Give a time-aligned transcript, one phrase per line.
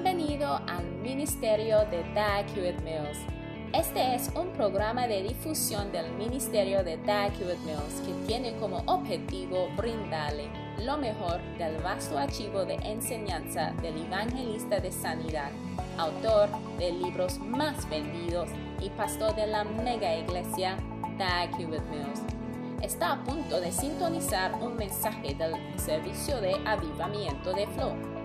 [0.00, 3.18] Bienvenido al Ministerio de Dag Hewitt Mills.
[3.72, 8.76] Este es un programa de difusión del Ministerio de Dag Hewitt Mills que tiene como
[8.86, 15.50] objetivo brindarle lo mejor del vasto archivo de enseñanza del evangelista de sanidad,
[15.96, 18.48] autor de libros más vendidos
[18.80, 20.76] y pastor de la mega iglesia
[21.18, 22.22] Dag Hewitt Mills.
[22.82, 28.17] Está a punto de sintonizar un mensaje del servicio de avivamiento de Flow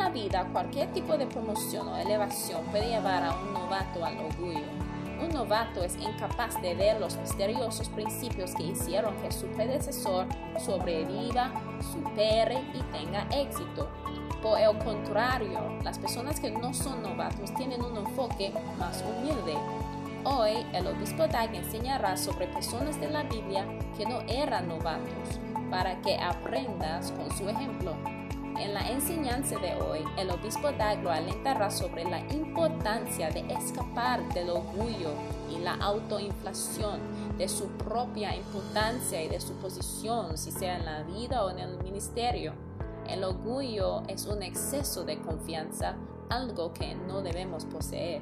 [0.00, 4.64] la vida, cualquier tipo de promoción o elevación puede llevar a un novato al orgullo.
[5.22, 10.26] Un novato es incapaz de ver los misteriosos principios que hicieron que su predecesor
[10.58, 11.50] sobreviva,
[11.92, 13.88] supere y tenga éxito.
[14.42, 19.54] Por el contrario, las personas que no son novatos tienen un enfoque más humilde.
[20.24, 23.66] Hoy el obispo Dag enseñará sobre personas de la Biblia
[23.98, 25.38] que no eran novatos,
[25.70, 28.19] para que aprendas con su ejemplo.
[28.60, 34.50] En la enseñanza de hoy, el obispo Daglo alentará sobre la importancia de escapar del
[34.50, 35.14] orgullo
[35.50, 37.00] y la autoinflación,
[37.38, 41.58] de su propia importancia y de su posición, si sea en la vida o en
[41.58, 42.52] el ministerio.
[43.08, 45.96] El orgullo es un exceso de confianza,
[46.28, 48.20] algo que no debemos poseer.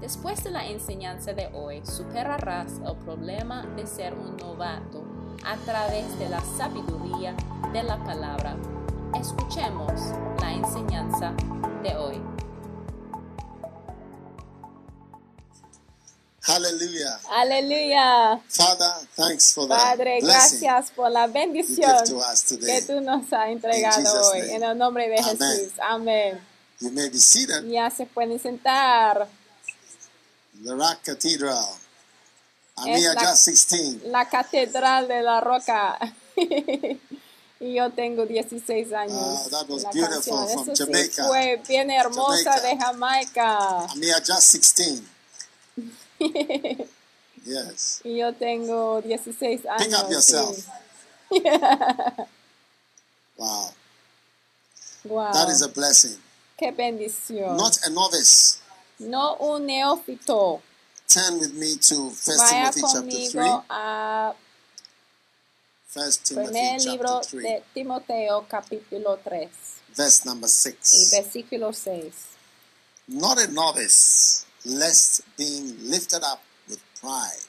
[0.00, 5.04] Después de la enseñanza de hoy, superarás el problema de ser un novato
[5.44, 7.36] a través de la sabiduría
[7.74, 8.56] de la palabra
[9.14, 9.92] Escuchemos
[10.40, 11.32] la enseñanza
[11.82, 12.20] de hoy.
[16.42, 17.18] Hallelujah.
[17.30, 18.40] Aleluya.
[18.48, 23.00] Father, thanks for the Padre, gracias por la you bendición give to us que tú
[23.02, 24.40] nos has entregado hoy.
[24.50, 25.22] En el nombre de.
[25.22, 25.72] Jesús.
[25.80, 26.40] Amén.
[26.80, 29.28] You may be seated Ya se pueden sentar.
[30.64, 31.66] the Rock Cathedral.
[32.86, 34.02] Es la- just 16.
[34.04, 35.98] La Catedral de la Roca.
[37.60, 39.16] y yo tengo 16 años.
[39.20, 40.48] Ah, that was La beautiful canción.
[40.48, 41.26] from Eso sí Jamaica.
[41.26, 42.60] fue bien hermosa Jamaica.
[42.68, 43.86] de Jamaica.
[43.92, 45.02] I'm here just 16.
[47.44, 48.00] Yes.
[48.04, 49.86] y yo tengo 16 años.
[49.86, 50.56] Pick up yourself.
[51.30, 51.42] sí.
[53.38, 53.70] Wow.
[55.04, 55.32] Wow.
[55.32, 56.18] That is a blessing.
[56.58, 57.56] Qué bendición.
[57.56, 58.58] Not a novice.
[58.98, 60.60] no un neófito.
[61.08, 63.32] Turn with me to 1 Vaya Timothy chapter 3.
[63.32, 64.47] conmigo a 1 Timothy
[65.92, 69.48] primer libro chapter 3, de Timoteo capítulo 3
[69.98, 71.10] verse number y 6.
[71.10, 72.14] versículo 6.
[73.08, 77.46] Not a novice, lest being lifted up with pride,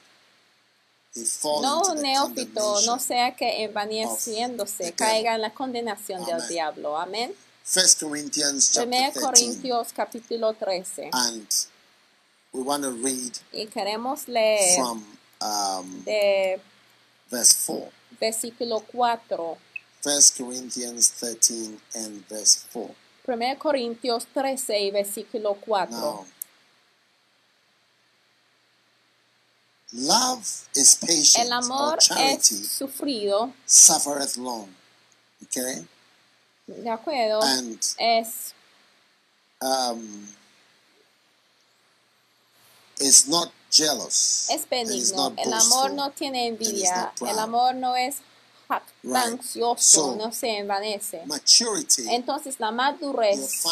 [1.14, 6.36] he fall No into the neófito, no sea que envaneciéndose caiga en la condenación del
[6.36, 6.48] Amen.
[6.48, 6.98] diablo.
[6.98, 7.34] Amén.
[7.72, 9.20] 1 Corinthians chapter 1 13.
[9.20, 11.10] Corintios capítulo 13.
[11.12, 11.46] And
[12.52, 15.04] we want to read Y queremos leer from
[15.42, 16.58] um, de
[17.30, 17.99] verse 4.
[18.20, 19.58] Versículo 4.
[20.02, 22.94] 1 Corinthians 13 and verse 4.
[23.26, 25.90] 1 Corintios 13 y versículo 4.
[25.90, 26.26] Now,
[29.92, 34.68] love is patient, El amor charity es sufrido, suffereth long.
[35.44, 35.86] Okay?
[36.76, 37.42] ¿de acuerdo?
[37.42, 38.54] And Es
[39.60, 40.28] um,
[42.98, 44.48] is not jealous.
[44.50, 45.34] es benigno.
[45.36, 47.12] El amor no tiene envidia.
[47.20, 48.16] El amor no es
[48.68, 51.22] jactancioso, So- no se envanece.
[51.26, 53.62] Maturity Entonces la madurez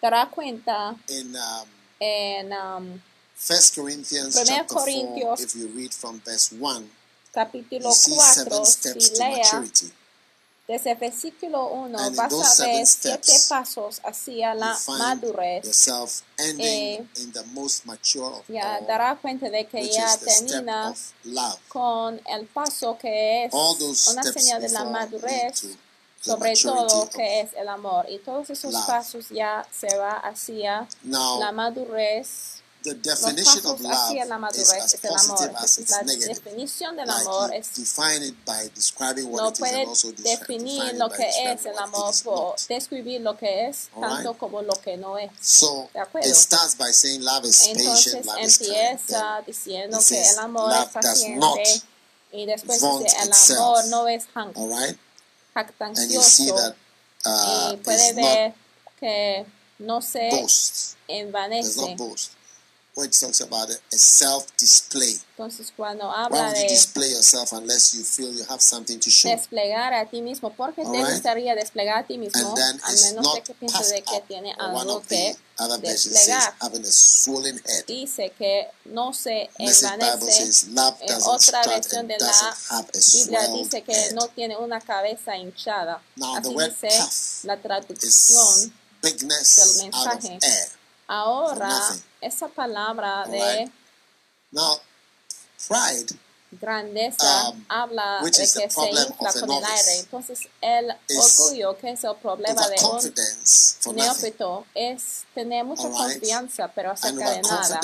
[0.00, 1.68] dará cuenta in um,
[2.00, 3.00] en um,
[3.38, 6.90] 1 Corinthians chapter 4, Corintios if you read from verse 1,
[7.32, 9.92] capítulo you see 4, seven si steps to lea maturity.
[10.68, 15.64] Desde el versículo 1, And in vas a ver siete pasos hacia la madurez.
[16.60, 17.06] Eh,
[18.48, 20.92] Ya dará cuenta de que ya termina
[21.68, 23.52] con el paso que es
[24.10, 25.62] una señal de la madurez,
[26.20, 28.06] sobre todo que es el amor.
[28.08, 30.88] Y todos esos pasos ya se va hacia
[31.38, 32.55] la madurez.
[32.86, 35.40] The Los definition of pasos hacia la love is madurez es el amor.
[35.90, 36.34] la negative.
[36.34, 40.12] definición del amor es define it by describing what no it is puede and also
[40.12, 44.34] descri- definir lo que es el what amor is por describir lo que es tanto
[44.38, 45.30] como lo que no es.
[45.40, 46.28] So De acuerdo.
[46.28, 48.70] it starts by saying love is patient, love is kind.
[48.70, 51.82] empieza Then diciendo que el amor "Love es does paciente
[52.32, 54.98] y después dice el itself." amor no es right,
[55.56, 56.76] and you see jactancioso that
[57.24, 58.54] uh, y puede it's not ver
[59.00, 59.46] que
[59.78, 60.28] no se
[61.08, 61.96] envanece.
[62.96, 65.20] When it talks about a self-display.
[65.36, 68.98] Entonces cuando Why habla would you de display yourself unless you feel you have something
[68.98, 69.28] to show?
[69.28, 73.52] desplegar a ti mismo, porque te gustaría desplegar a ti mismo, al menos de que
[73.52, 76.54] piense puffed de que tiene algo of the que other versions says desplegar.
[76.62, 77.84] having a swollen head.
[77.86, 80.42] Dice que no se envanece.
[80.42, 82.56] En doesn't otra versión de la
[83.12, 84.12] Biblia dice que head.
[84.14, 86.00] no tiene una cabeza hinchada.
[86.16, 86.88] Now, Así dice
[87.42, 88.72] la traducción
[89.02, 90.38] del out of mensaje.
[91.08, 91.70] Ahora,
[92.20, 93.70] esa palabra de.
[94.52, 94.80] Now,
[95.68, 96.16] pride
[96.60, 99.98] grandeza Um, habla de que se infla con el aire.
[99.98, 102.76] Entonces, el orgullo, que es el problema de
[103.86, 107.80] un neófito, es tener mucha confianza, pero acerca de nada.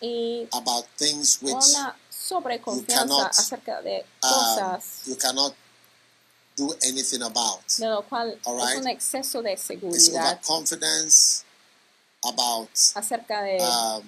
[0.00, 5.54] Y about things which una sobreconfianza cannot, acerca de um, cosas you cannot
[6.56, 7.60] do anything about.
[7.78, 8.78] de lo cual es Alright.
[8.80, 10.40] un exceso de seguridad
[12.24, 14.02] about acerca de um,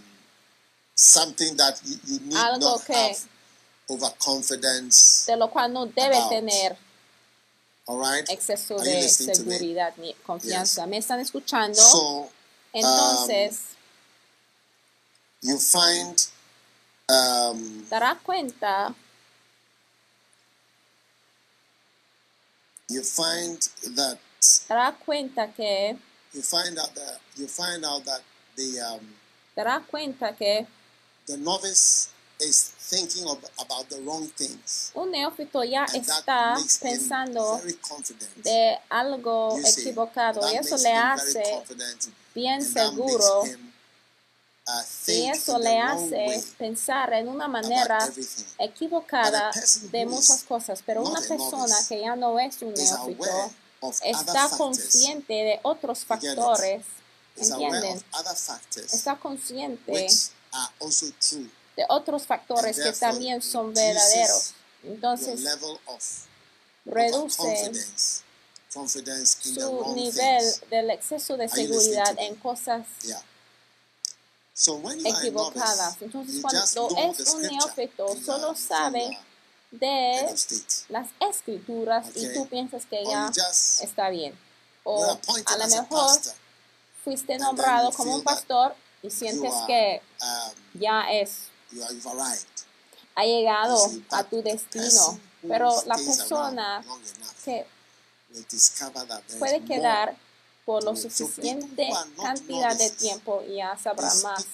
[0.95, 3.17] something that you, you need Algo not que- have
[3.89, 5.27] overconfidence.
[5.27, 6.31] de lo cual no debe about.
[6.31, 6.77] tener
[7.87, 8.29] All right.
[8.31, 10.87] exceso Are de seguridad ni confianza.
[10.87, 11.75] ¿Me están escuchando?
[11.81, 12.31] So
[12.73, 13.61] Entonces,
[15.43, 16.19] you find
[17.09, 18.95] um, dará cuenta,
[22.89, 23.61] you find
[23.97, 24.19] that
[24.69, 25.97] dará cuenta que,
[26.35, 28.21] you find out that you find out that
[28.57, 29.01] the um,
[29.57, 30.67] dará cuenta que
[31.27, 32.11] the novice
[32.41, 34.91] is thinking of, about the wrong things.
[34.95, 37.61] un neófito ya And está pensando
[38.43, 41.63] de algo You see, equivocado that y eso le hace
[42.35, 43.73] bien seguro him,
[44.67, 47.99] uh, y eso le hace pensar en una manera
[48.59, 49.53] equivocada
[49.93, 53.51] de muchas cosas, pero una persona novice que ya no es un neófito
[54.03, 56.85] está consciente de otros factores,
[57.37, 58.03] ¿entienden?
[58.93, 60.09] Está consciente
[61.77, 64.55] de otros factores que también son verdaderos.
[64.83, 65.41] Entonces,
[66.85, 67.73] reduce
[68.69, 72.87] su nivel del exceso de seguridad en cosas
[75.05, 75.97] equivocadas.
[76.01, 79.19] Entonces, cuando es un neófito, solo sabe
[79.79, 80.35] de
[80.89, 83.31] las escrituras y tú piensas que ya
[83.81, 84.39] está bien.
[84.85, 86.21] O a lo mejor
[87.03, 92.39] fuiste nombrado como un pastor y sientes are, que um, ya es, are,
[93.15, 95.21] ha llegado see, a tu destino.
[95.47, 96.85] Pero la persona
[97.45, 97.67] que
[99.39, 100.17] puede quedar
[100.65, 104.47] por lo suficiente cantidad de tiempo y ya sabrá más.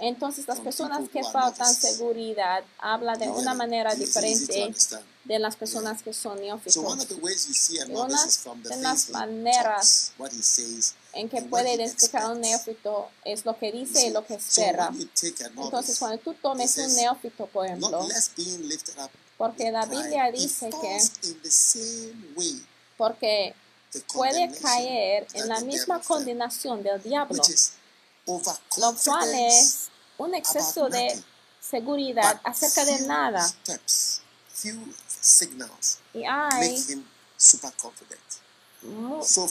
[0.00, 4.74] Entonces las personas que faltan seguridad hablan de una manera diferente
[5.24, 6.76] de las personas que son neófitos.
[6.76, 10.12] una de las maneras
[11.12, 14.92] En que puede identificar a un neófito es lo que dice y lo que espera.
[15.56, 18.04] Entonces cuando tú tomes un neófito, por ejemplo,
[19.38, 20.98] porque la Biblia dice que
[22.96, 23.54] porque
[24.12, 27.42] puede caer en la misma condenación del diablo,
[28.26, 29.88] lo cual es
[30.18, 31.22] un exceso de
[31.60, 33.46] seguridad acerca de nada.
[36.14, 37.04] Y hay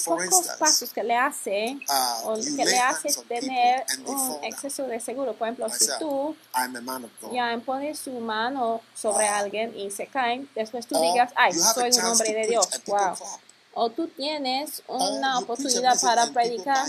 [0.05, 5.33] pocos pasos que le hace Uh, o que le hace tener un exceso de seguro.
[5.33, 6.35] Por ejemplo, si tú
[7.31, 9.39] ya impones su mano sobre Ah.
[9.39, 12.67] alguien y se caen, después tú digas, ay, soy un hombre de Dios.
[12.87, 13.15] Wow.
[13.73, 16.87] O tú tienes una a oportunidad para predicar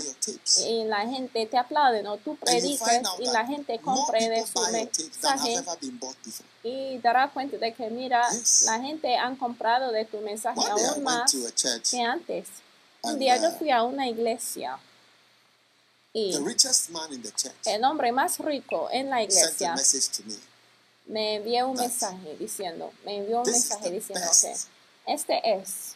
[0.67, 5.63] y la gente te aplaude, o tú prediques y la gente compre de su mensaje
[6.63, 8.27] y dará cuenta de que, mira,
[8.65, 11.31] la gente han comprado de tu mensaje aún más
[11.89, 12.47] que antes.
[13.03, 14.79] Un día yo uh, fui a una iglesia
[16.13, 16.35] y
[17.65, 19.75] el hombre más rico en la iglesia
[21.05, 21.35] me.
[21.35, 24.53] envió un mensaje diciendo, me envió un mensaje diciendo que
[25.13, 25.95] este es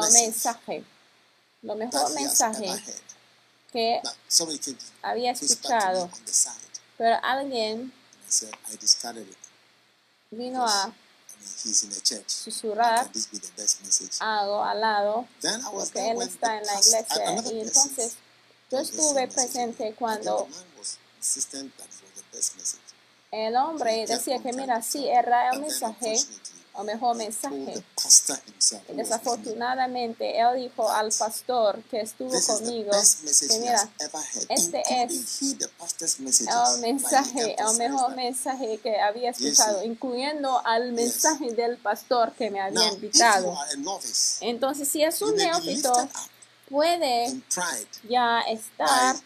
[0.00, 0.84] message mensaje,
[1.62, 2.82] lo mejor mensaje
[3.72, 4.02] que
[5.02, 6.10] había escuchado,
[6.96, 7.92] pero alguien
[10.30, 10.92] vino a
[11.28, 12.30] I mean, he's in the church.
[12.30, 13.10] How susurrar
[14.20, 17.52] algo al lado Then I was porque él está the en la iglesia.
[17.52, 18.16] y entonces
[18.70, 20.48] yo estuve presente cuando
[23.30, 26.16] el hombre decía que mira, sí, era el mensaje
[26.76, 27.82] o mejor mensaje.
[28.94, 32.90] desafortunadamente él dijo al pastor que estuvo conmigo
[33.48, 33.88] que mira,
[34.48, 42.32] este es el mensaje, el mejor mensaje que había escuchado, incluyendo al mensaje del pastor
[42.32, 43.56] que me había invitado.
[44.40, 45.92] Entonces, si es un neófito,
[46.68, 47.40] puede
[48.08, 49.16] ya estar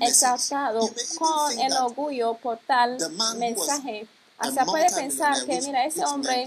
[0.00, 2.98] exaltado con el orgullo por tal
[3.36, 4.06] mensaje.
[4.40, 6.46] A Hasta puede pensar que, mira, ese hombre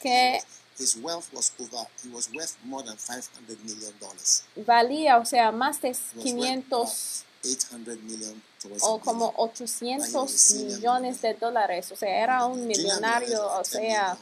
[0.00, 0.44] que he was-
[0.78, 4.44] his wealth was over, he was worth more than 500 million dollars.
[4.56, 9.30] valía, o sea, más de He was worth 500 about 800 million towards o como
[9.32, 9.50] billion.
[9.50, 11.90] 800 millones de dólares.
[11.92, 14.16] O sea, era un millonario, o sea,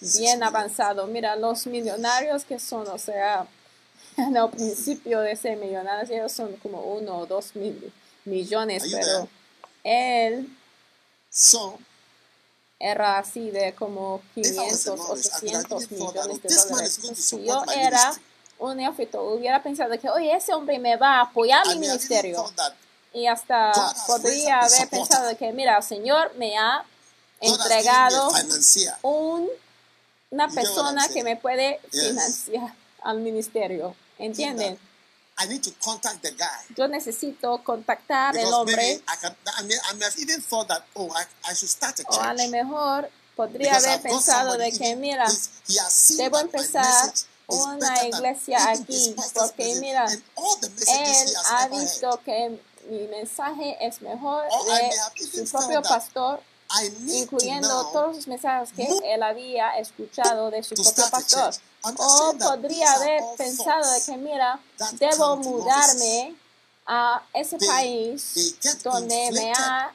[0.00, 1.06] bien avanzado.
[1.06, 3.46] Mira, los millonarios que son, o sea,
[4.18, 7.92] en el principio de ser millonarios, ellos son como uno o dos mil
[8.24, 9.28] millones, pero
[9.84, 10.48] él
[12.80, 15.98] era así de como If I was a 500, novice, I could have 800 even
[15.98, 17.24] thought that, millones de "This man dólares.
[17.24, 18.22] si yo era ministry."
[18.60, 22.44] un neófito, hubiera pensado que, oye, ese hombre me va a apoyar mi ministerio.
[23.12, 23.72] Y hasta
[24.06, 26.84] podría haber pensado que, mira, el Señor me ha
[27.40, 28.30] entregado
[29.02, 29.48] un,
[30.30, 33.94] una persona que me puede financiar al ministerio.
[34.18, 34.78] ¿Entienden?
[35.40, 36.74] I need to contact the guy.
[36.76, 40.68] Yo necesito contactar al hombre maybe I can I may, I may have even thought
[40.68, 42.50] that oh I, I should start a o a lo church.
[42.50, 45.26] mejor podría Because haber pensado de que, mira,
[46.16, 47.12] debo empezar
[47.46, 54.90] una iglesia aquí, porque mira, él ha visto que mi mensaje es mejor de
[55.24, 56.42] su propio pastor,
[57.06, 61.54] incluyendo todos los mensajes que él había escuchado de su propio pastor.
[61.96, 64.60] O that podría haber pensado de que, mira,
[64.92, 66.36] debo mudarme
[66.86, 69.92] a ese país donde me ha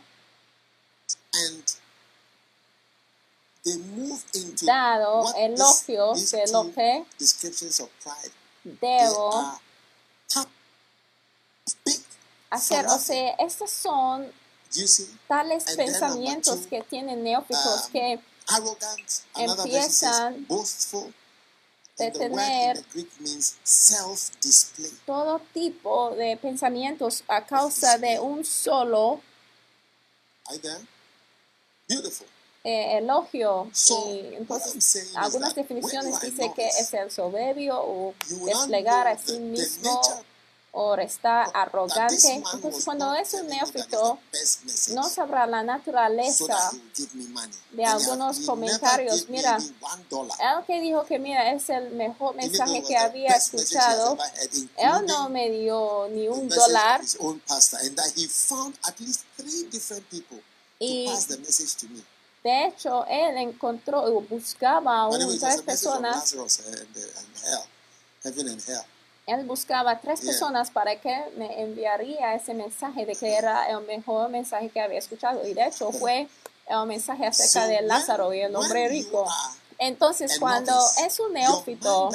[4.61, 7.05] dado these, de lo que
[8.63, 9.59] debo
[12.49, 12.87] hacer.
[12.87, 14.31] O sea, estos son
[15.27, 18.19] tales pensamientos que tienen neófitos um, que
[19.35, 21.13] empiezan boastful.
[21.97, 22.83] De tener
[25.05, 29.21] todo tipo de pensamientos a causa de un solo
[32.63, 33.69] eh, elogio.
[33.89, 39.39] Y entonces algunas definiciones you are dice que es el soberbio o desplegar a sí
[39.39, 40.01] mismo
[40.99, 42.33] está arrogante.
[42.53, 44.19] Entonces cuando es un neófito
[44.93, 46.71] no sabrá la naturaleza
[47.71, 49.29] de algunos comentarios.
[49.29, 49.57] Mira.
[49.57, 54.17] Él que dijo que mira es el mejor mensaje que había escuchado,
[54.77, 57.01] él no me dio ni un dólar
[60.79, 61.09] Y-.
[62.43, 66.35] De hecho, él encontró o buscaba was tres a message from personas,
[69.25, 74.29] Él buscaba tres personas para que me enviaría ese mensaje de que era el mejor
[74.29, 75.47] mensaje que había escuchado.
[75.47, 76.27] Y de hecho fue
[76.67, 79.25] el mensaje acerca de Lázaro y el hombre rico.
[79.77, 80.73] Entonces, cuando
[81.05, 82.09] es un neófito,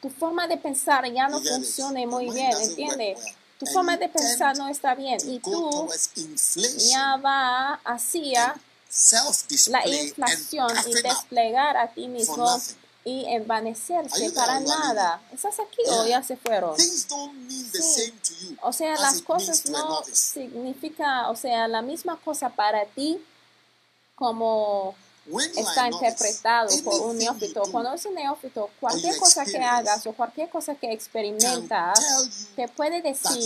[0.00, 3.18] tu forma de pensar ya no funciona muy bien, ¿entiendes?
[3.58, 5.88] Tu forma you de pensar no está bien y tú
[6.90, 8.54] ya va hacia
[9.68, 12.60] la inflación y desplegar a ti mismo.
[13.08, 15.22] Y envanecerse para nada.
[15.32, 16.20] ¿Estás aquí o Yeah.
[16.20, 16.78] ya se fueron?
[16.78, 18.12] Sí.
[18.62, 23.18] O sea, as las cosas no significa, o sea, la misma cosa para ti
[24.14, 24.94] como
[25.56, 27.62] está interpretado por un neófito.
[27.62, 31.98] do Cuando es un neófito, cualquier cosa que hagas o cualquier cosa que experimentas
[32.56, 33.38] te puede decir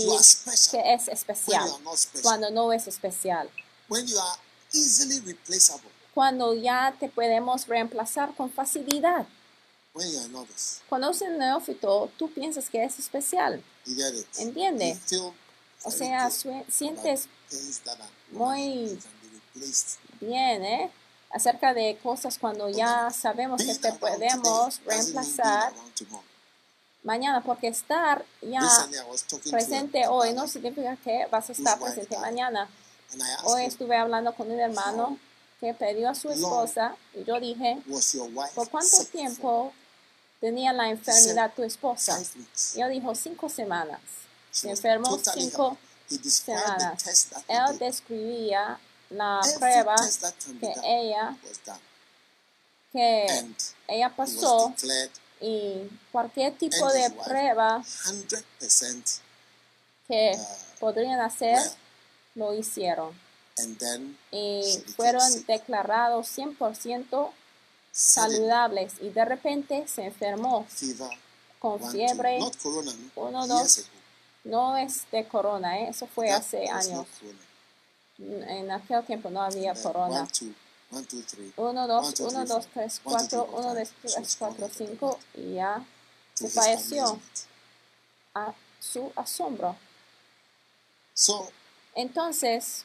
[0.73, 1.69] que es especial
[2.23, 3.49] cuando no es especial.
[6.15, 9.27] Cuando ya te podemos reemplazar con facilidad.
[9.95, 10.81] When you are a novice.
[10.89, 13.63] Cuando es un neófito, tú piensas que es especial.
[14.39, 14.99] Entiende.
[15.85, 17.29] O sea, sientes
[18.31, 18.99] muy
[20.21, 20.91] bien, ¿eh?
[21.31, 25.73] Acerca de cosas cuando ya sabemos que te podemos reemplazar
[27.03, 28.61] mañana, porque estar ya
[29.51, 32.69] presente hoy no significa que vas a estar presente mañana.
[33.45, 35.19] Hoy estuve hablando con un hermano
[35.59, 39.73] que perdió a su esposa y yo dije, "Was your wife ¿por cuánto tiempo
[40.43, 42.19] tenía la enfermedad tu esposa?
[42.19, 42.75] Weeks.
[42.75, 44.01] Yo dijo cinco semanas.
[44.51, 47.29] Se enfermó cinco semanas.
[47.47, 49.95] Él describía la prueba
[50.61, 51.37] que ella
[52.93, 53.55] que
[53.87, 54.75] ella pasó
[55.41, 59.21] y cualquier tipo de prueba 100%
[60.09, 61.59] que uh, podrían hacer
[62.35, 63.13] lo hicieron
[64.31, 67.42] y fueron declarados 100% Suddenly,
[67.93, 70.67] saludables y de repente se enfermó
[71.59, 72.41] con fiebre.
[73.15, 73.87] Uno, dos.
[74.45, 75.91] No es de corona, ¿eh?
[75.91, 77.07] eso fue hace años.
[78.19, 78.51] corona.
[78.51, 80.21] En aquel tiempo no había then corona.
[80.23, 80.55] one, two,
[80.91, 81.53] one, two, three.
[81.57, 82.73] 1, One, 2, two, 1, three, 2, four.
[82.73, 84.25] 3, One, two, 4, three, 1, four, 2, five.
[84.25, 85.85] 3, She 4, was 5 y ya
[86.35, 87.21] se falleció
[88.35, 89.77] a su asombro.
[91.15, 91.49] So,
[91.95, 92.85] Entonces,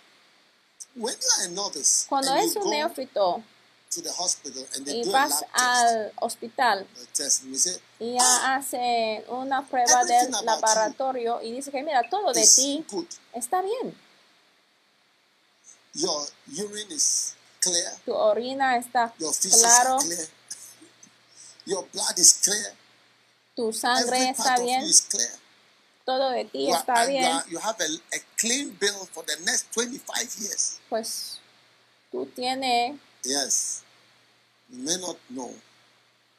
[2.10, 3.44] cuando and es un neófito
[3.90, 6.86] to the hospital and they y do a vas al hospital
[8.00, 12.86] y hacen una prueba del laboratorio y dice que mira, todo de ti
[13.34, 13.96] está bien.
[15.94, 17.92] Your urine is clear.
[18.06, 20.28] Tu orina está claro, are clear.
[21.66, 22.74] Your blood is clear.
[23.58, 24.86] Every sangre está bien,
[26.06, 30.40] todo de ti está bien, you have a, a clean bill for the next 25
[30.40, 30.80] years.
[30.90, 31.40] pues
[32.12, 33.84] tú tienes Yes.
[34.70, 35.52] You may not know.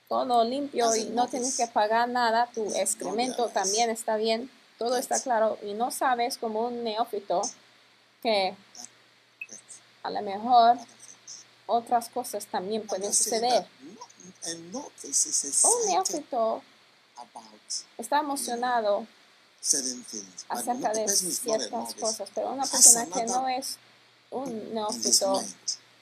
[0.09, 5.21] todo limpio y no tienes que pagar nada, tu excremento también está bien, todo está
[5.21, 7.43] claro y no sabes como un neófito
[8.23, 8.57] que
[10.03, 10.79] a lo mejor
[11.67, 13.67] otras cosas también pueden suceder.
[14.73, 14.91] no,
[15.65, 16.63] Un neófito
[17.99, 19.07] está emocionado
[20.49, 23.77] acerca de ciertas cosas, pero una persona que no es
[24.31, 25.43] un neófito.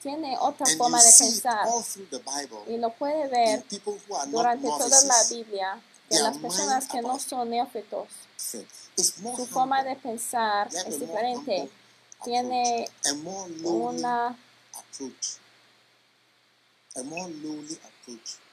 [0.01, 1.67] Tiene otra And forma de pensar.
[2.11, 2.59] Bible.
[2.67, 3.63] Y lo puede ver
[4.27, 5.23] durante toda la.
[5.29, 11.69] Biblia que las personas que no son neófitos, su forma de pensar es diferente,
[12.23, 12.89] tiene
[13.63, 14.37] una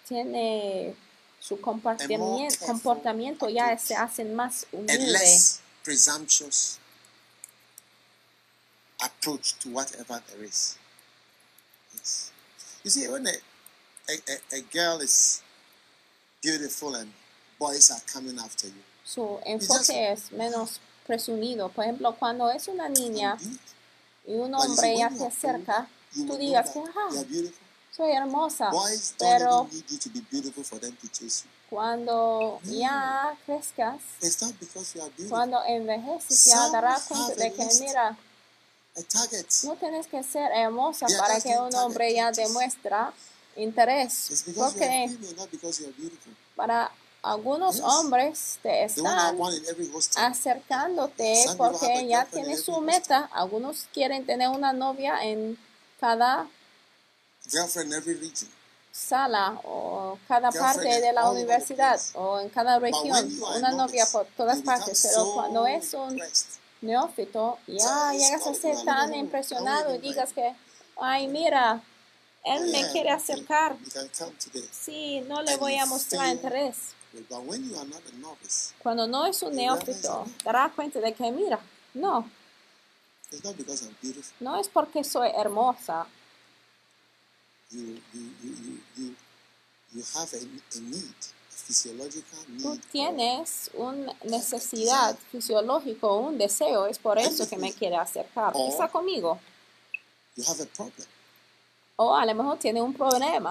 [0.09, 0.97] tiene
[1.41, 5.39] su comportamiento, comportamiento ya se hacen más humilde,
[8.99, 10.77] approach to whatever there is.
[12.85, 15.43] You see, when a, a, a, a girl is
[16.43, 17.11] beautiful and
[17.59, 21.71] boys are coming after you, su enfoque es menos presumido.
[21.71, 23.37] Por ejemplo, cuando es una niña
[24.27, 27.55] y un hombre ya se acerca, tú know digas que, beautiful.
[27.91, 31.45] soy hermosa, Boys pero don't even need you to be beautiful for them to chase
[31.45, 31.51] you.
[31.71, 32.73] cuando No.
[32.73, 35.31] ya crezcas, It's not because you are beautiful.
[35.31, 38.17] cuando envejeces, ya darás cuenta de que, mira.
[39.65, 43.13] No tienes que ser hermosa para que un hombre ya demuestra
[43.57, 45.11] interés, porque
[46.55, 46.91] para
[47.23, 49.37] algunos hombres te están
[50.17, 53.29] acercándote porque ya tienes su meta.
[53.33, 55.59] Algunos quieren tener una novia en
[56.01, 56.47] cada
[57.51, 58.49] Girlfriend in every region.
[58.93, 64.63] sala o cada parte de la universidad o en cada región, una novia por todas
[64.63, 66.21] partes, pero cuando es un.
[66.85, 70.55] Neófito, ya llegas a ser tan impresionado y digas que,
[71.01, 71.83] ay, mira,
[72.45, 73.77] él me quiere acercar,
[74.71, 76.95] sí, no le voy a mostrar interés.
[77.31, 81.15] But when you are not a novice, Cuando no es un neófito, dará cuenta de
[81.15, 81.61] que, mira,
[81.95, 82.29] no,
[84.41, 86.07] no es porque soy hermosa,
[87.71, 89.15] You you you
[89.93, 91.34] you have a, need.
[92.61, 98.55] Tú tienes una necesidad fisiológica, un deseo, es por eso que me quiere acercar.
[98.69, 99.39] Está conmigo.
[100.37, 101.07] You have a problem.
[101.97, 103.51] O a lo mejor tiene un problema.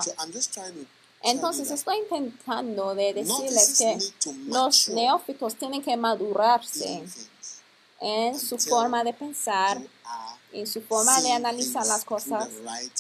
[1.22, 3.98] Entonces estoy intentando de decirles que
[4.48, 7.04] los neófitos tienen que madurarse
[8.02, 9.82] en su forma de pensar,
[10.52, 12.50] en su forma de analizar las cosas,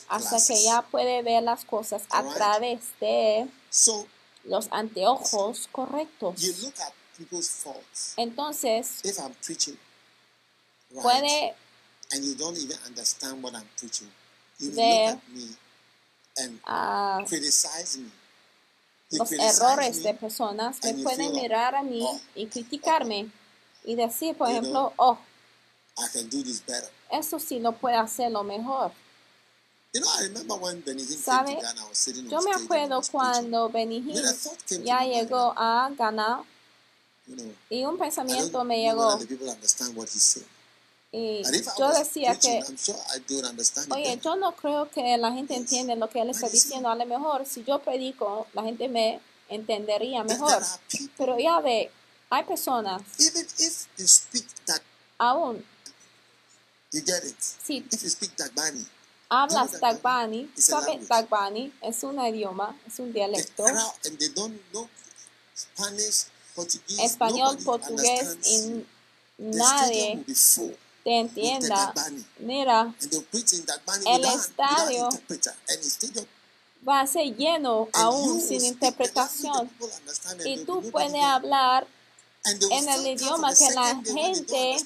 [0.07, 4.07] hasta que ya puede ver las cosas a través de So
[4.45, 6.41] los anteojos correctos.
[6.41, 8.13] you look at people's faults.
[8.17, 9.77] Entonces, If I'm preaching,
[10.91, 11.53] right, puede
[12.11, 14.09] and you don't even understand what I'm preaching,
[14.59, 15.47] you ver look at me
[16.37, 18.09] and ah, criticize me.
[19.11, 23.29] You los errores de personas, you pueden mirar a mí oh, y criticarme
[23.83, 25.17] y decir, por ejemplo, oh,
[25.97, 26.89] I can do this better.
[27.11, 28.91] eso sí lo puede hacerlo mejor.
[31.23, 31.59] ¿Sabe?
[32.29, 34.17] Yo me acuerdo cuando Benny When
[34.69, 36.43] Hinn ya llegó a Ghana
[37.27, 39.19] you know, y un pensamiento me llegó
[41.15, 41.43] y
[41.77, 45.31] yo decía que, I'm sure I don't understand it oye, yo no creo que la
[45.31, 45.61] gente Yes.
[45.61, 46.89] entiende lo que él está diciendo.
[46.89, 50.63] A lo mejor si yo predico, la gente me entendería mejor.
[51.15, 51.91] Pero ya ve,
[52.31, 54.81] hay personas, even if you speak that,
[55.19, 55.63] aún
[56.89, 57.85] si
[59.33, 61.09] If you speak Dagbani, hablas Dagbani Dagbani, is a ¿sabes language.
[61.09, 61.71] Dagbani?
[61.81, 63.63] Es un idioma, es un dialecto.
[63.63, 64.89] crowd, and they don't know
[65.55, 68.85] Spanish, Portuguese, Español, portugués y
[69.37, 70.23] nadie
[71.03, 71.93] te entienda.
[72.39, 72.93] Mira,
[74.05, 75.09] El estadio
[76.87, 79.69] va a ser lleno aún sin interpretación.
[80.45, 81.87] Y tú puedes hablar
[82.45, 84.77] en el idioma que la gente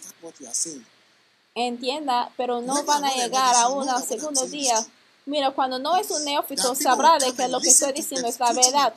[1.57, 4.85] entienda, pero no van a llegar a you know un that what I'm segundo día.
[5.25, 8.39] Mira, cuando no es un neófito, sabrá de que lo que estoy to diciendo es
[8.39, 8.93] la verdad.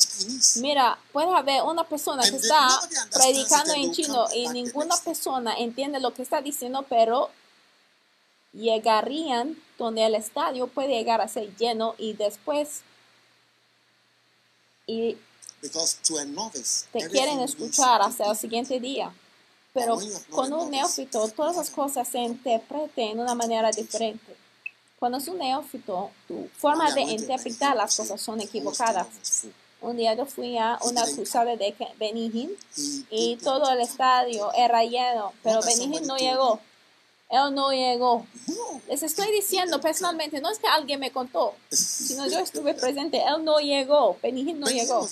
[0.56, 2.68] Mira, puede haber una persona que está
[3.12, 7.30] predicando and en chino y ninguna persona entiende lo que está diciendo, pero
[8.52, 12.82] llegarían donde el estadio puede llegar a ser lleno y después
[14.86, 15.16] y
[16.92, 19.12] te quieren escuchar hasta el siguiente día.
[19.72, 19.98] Pero
[20.30, 24.37] con un neófito, todas las cosas se interpreten de una manera diferente.
[24.98, 29.06] Cuando es un neófito, tu forma de interpretar las cosas son equivocadas.
[29.80, 32.48] Un día yo fui a una cruzada de He
[33.11, 36.61] y todo el estadio era lleno, pero somebody no llegó.
[37.30, 38.26] Él no llegó.
[38.88, 43.22] Les estoy diciendo personalmente, no es que alguien me contó, sino yo estuve presente.
[43.22, 45.09] Él no llegó, Benny no llegó.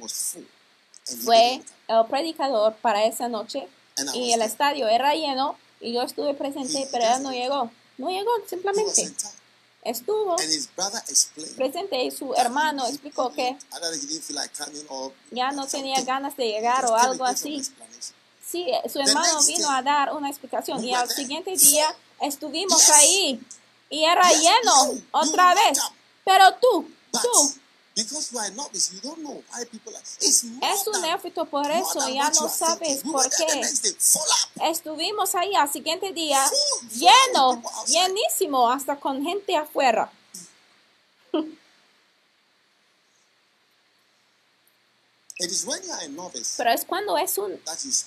[0.00, 0.36] was
[1.24, 3.68] fue el predicador para esa noche
[4.14, 7.70] y el estadio era lleno y yo estuve presente, pero él no llegó.
[7.96, 9.12] No llegó, simplemente
[9.82, 10.36] estuvo
[11.56, 13.56] presente y su hermano explicó que
[15.30, 17.62] ya no tenía ganas de llegar o algo así.
[18.44, 23.40] Sí, su hermano vino a dar una explicación y al siguiente día estuvimos ahí
[23.90, 25.78] y era lleno otra vez.
[26.24, 27.54] Pero tú, tú,
[27.98, 30.02] because you are a novice, you don't know why people are.
[30.20, 33.60] It's more es un neófito, por eso ya no sabes por qué.
[34.70, 36.40] Estuvimos ahí al siguiente día
[36.94, 40.10] lleno, llenísimo, hasta con gente afuera.
[45.40, 47.60] It is when you are a novice Pero es cuando es un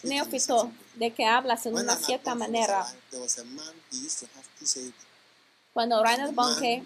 [0.04, 2.82] neófito de que hablas en When una cierta manera.
[2.82, 4.94] alive, there was a man he used to have crusade
[5.74, 6.84] Cuando Reinhard Bonke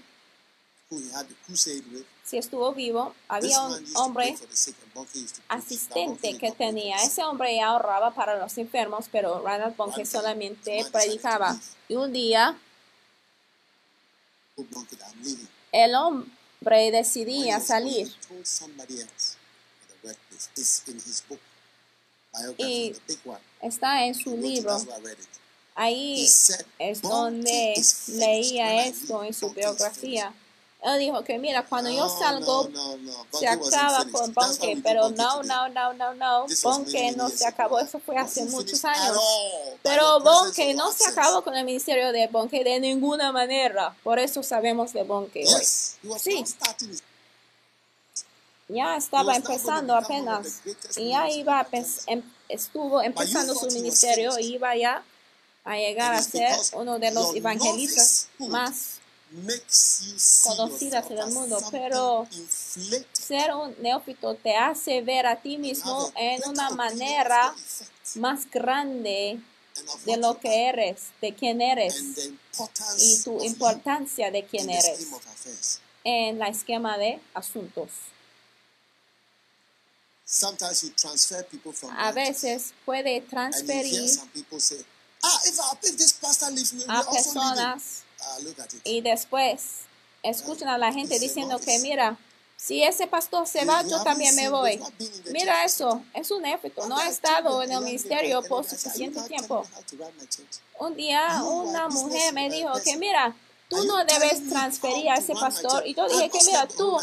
[2.25, 4.35] si estuvo vivo, había un hombre
[5.47, 6.97] asistente que tenía.
[6.97, 11.59] Ese hombre ahorraba para los enfermos, pero Reinhard Bonke solamente predicaba.
[11.87, 12.57] Y un día
[15.71, 18.11] el hombre decidía salir.
[22.57, 22.95] Y
[23.61, 24.77] está en su libro.
[25.75, 26.23] Ahí
[26.79, 30.33] es "Bonnke donde leía esto en su biografía.
[30.85, 34.41] Él dijo que mira, cuando yo No, salgo no, se acaba con do
[34.83, 36.45] pero no, no, no, no, no.
[36.45, 39.17] Many no se acabó, eso fue hace muchos años.
[39.81, 43.95] Pero Bonke of no se acabó con el ministerio de Bonke de ninguna manera.
[44.03, 46.19] Por eso sabemos de Bonke hoy.
[46.19, 46.45] Sí.
[48.67, 50.61] Ya estaba empezando apenas.
[50.97, 51.67] y ya iba a
[52.05, 55.03] em- estuvo empezando su ministerio y iba ya
[55.63, 58.99] a llegar a ser uno de los evangelistas más
[60.43, 62.27] conocidas en el mundo, pero
[63.13, 67.53] ser un neófito te hace ver a ti mismo en una manera
[68.15, 69.39] más grande
[70.05, 72.29] de lo que eres, de quién eres
[72.97, 77.89] y tu importancia de quién in the eres en la esquema de asuntos.
[80.27, 84.09] Sometimes you transfer people from A veces puede transferir
[85.21, 88.37] "Ah, a also leaving." personas Ah,
[88.83, 89.81] y después
[90.23, 92.17] escuchan a la gente diciendo que mira,
[92.57, 94.81] si ese pastor se va, yo también me voy.
[95.31, 99.65] Mira eso, es un éfito, no ha estado en el ministerio por suficiente tiempo.
[100.79, 103.35] Un día una mujer me dijo que mira,
[103.69, 105.85] tú no debes transferir a ese pastor.
[105.85, 106.97] Y yo dije que mira, tú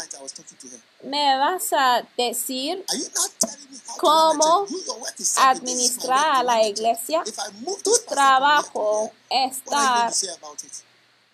[1.03, 2.83] me vas a decir
[3.97, 4.65] cómo
[5.37, 7.23] administrar a la iglesia.
[7.83, 10.11] Tu trabajo es estar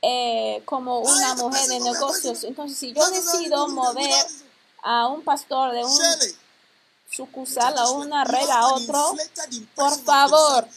[0.01, 2.43] eh, como una mujer de negocios.
[2.43, 4.25] Entonces, si yo decido mover
[4.83, 6.01] a un pastor de un
[7.09, 9.15] sucursal a una red a otro,
[9.75, 10.67] por favor,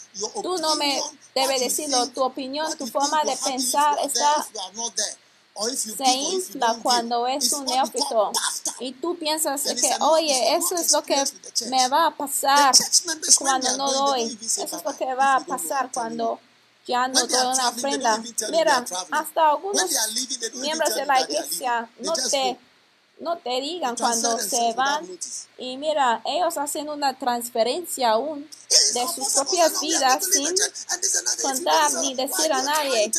[0.42, 1.00] tú no me
[1.34, 2.08] debes decirlo.
[2.08, 4.46] Tu opinión, tu forma de pensar está
[5.76, 8.32] se infla cuando es un neófito
[8.80, 11.22] y tú piensas que, oye, eso es lo que
[11.68, 12.74] me va a pasar
[13.38, 14.38] cuando no doy.
[14.42, 16.40] Eso es lo que va a pasar cuando
[16.86, 18.22] ya no doy una ofrenda.
[18.50, 19.90] Mira, hasta algunos
[20.54, 22.58] miembros de la iglesia no te,
[23.20, 25.08] no te digan cuando se van.
[25.58, 28.48] y mira, ellos hacen una transferencia aún
[28.94, 30.54] de sus propias vidas sin
[31.42, 33.10] contar ni decir a nadie.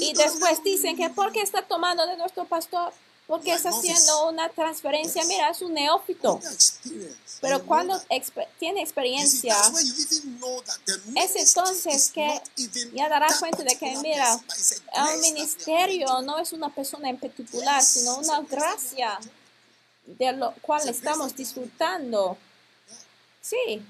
[0.00, 2.92] Y después dicen que ¿por qué está tomando de nuestro pastor?
[3.26, 5.24] Porque está haciendo una transferencia.
[5.24, 6.40] Mira, es un neófito.
[7.40, 9.56] Pero cuando exper tiene experiencia,
[11.16, 12.40] es entonces que
[12.92, 14.38] ya dará cuenta de que, mira,
[15.12, 19.18] el ministerio no es una persona en particular, sino una gracia
[20.06, 22.36] de lo cual estamos disfrutando.
[23.40, 23.82] Sí.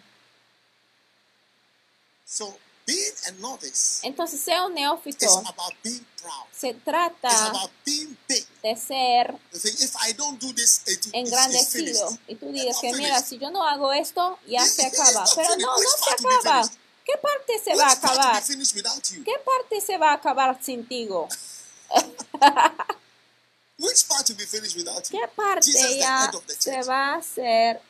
[4.02, 5.26] Entonces, sea un neófito.
[6.52, 7.52] Se trata
[8.62, 9.34] de ser
[11.12, 12.18] engrandecido.
[12.28, 15.24] Y tú digas que, mira, si yo no hago esto, ya se acaba.
[15.34, 16.70] Pero no, no se acaba.
[17.04, 18.42] ¿Qué parte se va a acabar?
[18.42, 21.06] ¿Qué parte se va a acabar sin ti?
[25.10, 27.80] ¿Qué parte ya se va a hacer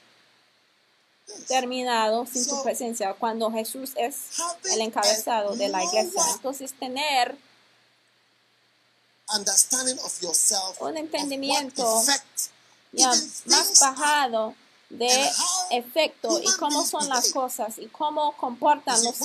[1.46, 3.14] terminado sin su presencia.
[3.14, 4.16] Cuando Jesús es
[4.72, 6.22] el encabezado de la iglesia?
[6.34, 7.36] Entonces tener
[10.80, 12.02] un entendimiento
[12.92, 13.12] ya
[13.46, 14.54] más bajado
[14.90, 15.30] de
[15.70, 19.16] efecto y cómo son las cosas y cómo comportan los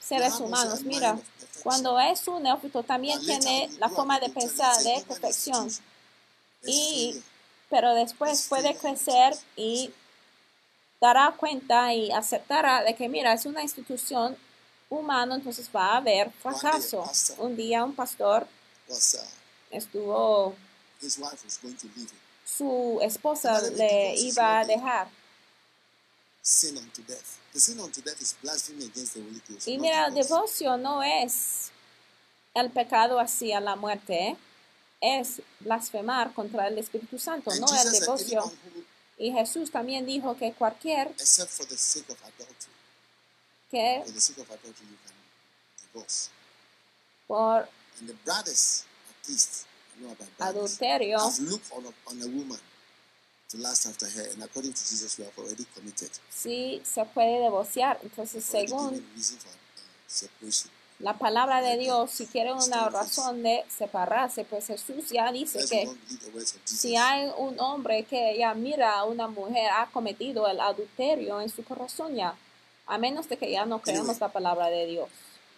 [0.00, 0.82] seres humanos.
[0.82, 1.18] Mira,
[1.62, 5.70] cuando es un neófito también tiene la forma de pensar de perfección,
[6.64, 7.20] y
[7.68, 9.92] pero después puede crecer y
[11.00, 14.36] dará cuenta y aceptará de que mira, es una institución
[14.90, 17.04] humana, entonces va a haber fracaso.
[17.38, 18.46] Un día un pastor
[19.70, 20.54] estuvo,
[22.44, 25.08] su esposa le iba a dejar.
[29.66, 30.28] Y mira, divorce.
[30.28, 31.70] divorcio no es
[32.54, 34.36] el pecado hacia la muerte, ¿eh?
[35.00, 38.50] es blasfemar contra el Espíritu Santo, no el divorcio.
[39.18, 42.72] Y Jesús también dijo que cualquier except for the sake of adultery,
[43.70, 45.14] que for the sake of adultery, you can
[45.92, 46.30] divorce.
[47.26, 49.66] por And the brothers, at least,
[49.98, 52.58] I know about brothers, adulterio have looked on a, on a woman
[53.50, 56.10] to lust after her, and according to Jesus, we have already committed.
[56.30, 57.98] sí se puede divorciar.
[58.04, 60.70] Entonces, Already según given reason for uh, separation.
[60.98, 65.88] La palabra de Dios, si quiere una razón de separarse, pues Jesús ya dice que
[66.64, 71.50] si hay un hombre que ya mira a una mujer ha cometido el adulterio en
[71.50, 72.34] su corazón ya,
[72.86, 75.08] a menos de que ya no creamos la palabra de Dios,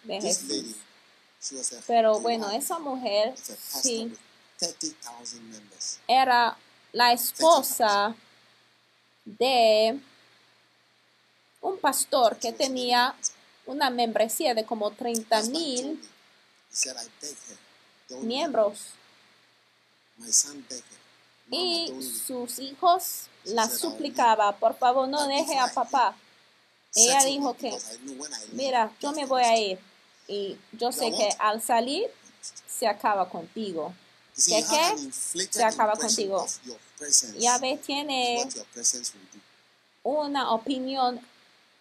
[0.03, 0.75] de Jesús.
[1.87, 4.11] Pero bueno, esa mujer sí
[4.61, 5.99] with 30,000 members.
[6.07, 6.55] era
[6.93, 8.15] la esposa
[9.25, 9.99] de
[11.61, 13.15] un pastor que tenía
[13.65, 15.99] una membresía de como 30 Husband told
[18.23, 18.79] mil miembros
[20.17, 20.99] My son begged her.
[21.47, 26.15] Mama, y sus hijos la suplicaba, por favor no deje a papá.
[26.95, 27.75] Ella dijo que,
[28.51, 29.79] mira, yo me voy a ir
[30.27, 32.07] y yo sé que al salir
[32.67, 33.93] se acaba contigo.
[34.35, 35.47] ¿Qué, qué?
[35.49, 36.45] Se acaba contigo.
[37.37, 38.47] Ya ves, tiene
[40.03, 41.19] una opinión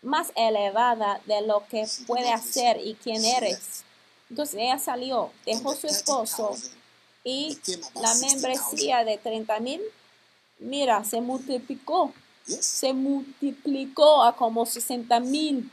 [0.02, 3.84] más elevada de lo que puede hacer y quién eres.
[4.28, 6.80] Entonces ella salió, dejó su esposo 30,000
[7.24, 7.58] y
[8.00, 8.20] la 60,000.
[8.32, 9.80] membresía de 30 mil,
[10.58, 12.14] mira, se multiplicó,
[12.46, 15.70] se multiplicó a como 60 mil.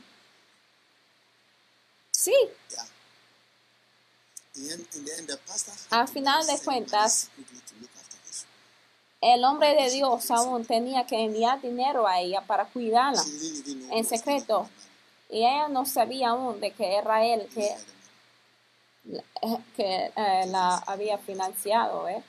[2.10, 2.34] Sí,
[5.90, 8.46] Al final de cuentas, money secretly to look after his
[9.20, 13.22] el hombre de Dios aún tenía que enviar dinero a ella para cuidarla.
[13.90, 14.68] En secreto.
[15.30, 17.76] Y ella no sabía aún de que era él que,
[19.76, 22.08] que eh, la había financiado.
[22.08, 22.22] ¿eh?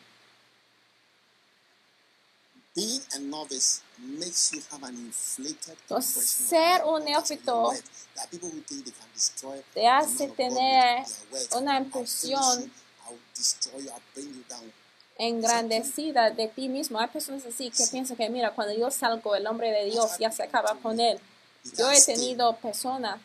[2.75, 7.73] Being a novice makes you have an inflated Entonces, impression of ser un neófito
[9.73, 11.03] te hace tener
[11.55, 12.71] una impresión
[15.19, 16.99] engrandecida de ti mismo.
[16.99, 20.31] Hay personas así que piensan que, mira, cuando yo salgo, el hombre de Dios ya
[20.31, 21.19] se acaba con él.
[21.77, 23.19] Yo he tenido personas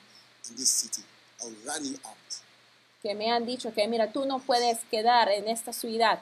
[3.01, 6.21] que me han dicho que, mira, tú no puedes quedar en esta ciudad.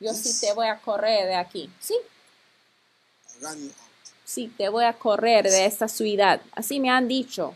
[0.00, 1.70] Yo sí te voy a correr de aquí.
[1.80, 1.94] Sí,
[4.24, 6.40] sí, te voy a correr de esta ciudad.
[6.52, 7.54] Así me han dicho.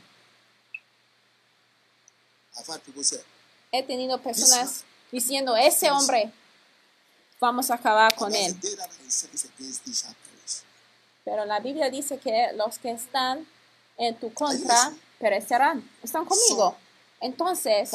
[3.72, 6.30] He tenido personas diciendo, ese hombre,
[7.40, 8.60] vamos a acabar con "Unless él.
[8.60, 10.62] the day that I incensed against thee shall perish."
[11.24, 13.46] Pero la Biblia dice que los que están
[13.96, 15.88] en tu contra perecerán.
[16.02, 16.76] ¿Están conmigo?
[17.20, 17.90] Entonces,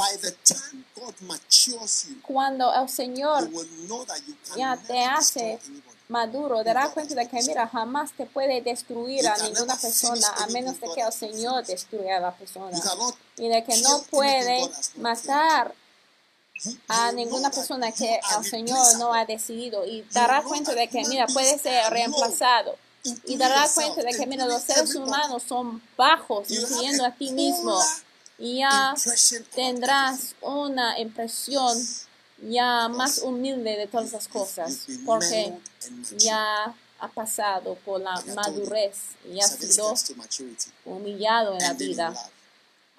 [2.24, 3.48] cuando el Señor
[4.56, 5.60] ya te hace
[6.08, 10.80] maduro, darás cuenta de que, mira, jamás te puede destruir a ninguna persona a menos
[10.80, 12.76] de que el Señor destruya a la persona.
[13.38, 15.76] Y de que no puede matar
[16.88, 19.86] a ninguna persona que el Señor no ha decidido.
[19.86, 22.76] Y darás cuenta de que, mira, puede ser reemplazado.
[23.26, 27.80] Y yourself, cuenta de que, mira, los seres humanos son bajos, incluyendo a ti mismo.
[28.38, 28.94] Y ya
[29.56, 31.78] tendrás una impresión
[32.42, 35.54] ya más humilde de todas las cosas, porque
[36.18, 38.96] ya ha pasado por la madurez
[39.30, 39.94] y ha sido
[40.86, 42.14] humillado en la vida.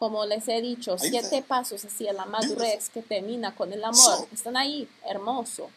[0.01, 4.27] Como les he dicho, siete pasos hacia la madurez que termina con el amor.
[4.33, 5.69] Están ahí, hermoso.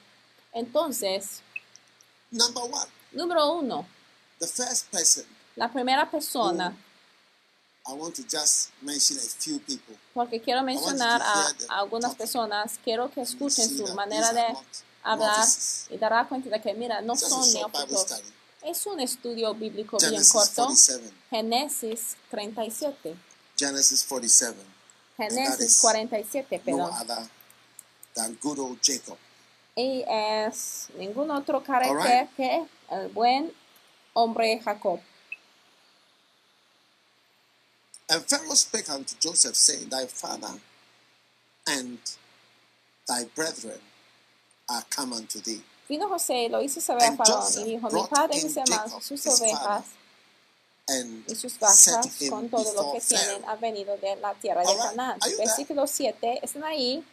[0.53, 1.41] Entonces,
[2.31, 3.85] Number one, número uno,
[4.39, 5.25] the first person,
[5.57, 6.73] la primera persona,
[7.85, 9.93] I want to just mention a few people.
[10.13, 14.55] porque quiero mencionar a, algunas personas, quiero que escuchen su manera de
[15.03, 15.45] hablar
[15.89, 18.23] y dará cuenta de que, mira, no son neófitos.
[18.61, 20.63] Es un estudio bíblico bien Genesis corto.
[20.67, 21.13] 47.
[21.29, 23.17] Génesis 37.
[23.63, 24.55] Genesis 47.
[25.17, 27.29] Génesis is 47, No other
[28.13, 29.17] than good old Jacob.
[29.75, 33.51] Y es ningún otro carácter que el buen
[34.13, 34.99] hombre Jacob.
[38.09, 40.59] And Pharaoh spake unto Joseph, saying, Thy father
[41.65, 41.99] and
[43.07, 43.79] thy brethren
[44.67, 45.61] are come unto thee.
[45.87, 49.03] Vino José y lo hizo saber a Faraón y dijo, mi padre y mis hermanos,
[49.05, 49.85] sus ovejas
[51.27, 54.75] y sus vacas con todo lo que tienen han venido de la tierra de.
[54.77, 55.19] Canaán.
[55.37, 57.03] Versículo 7, están ahí.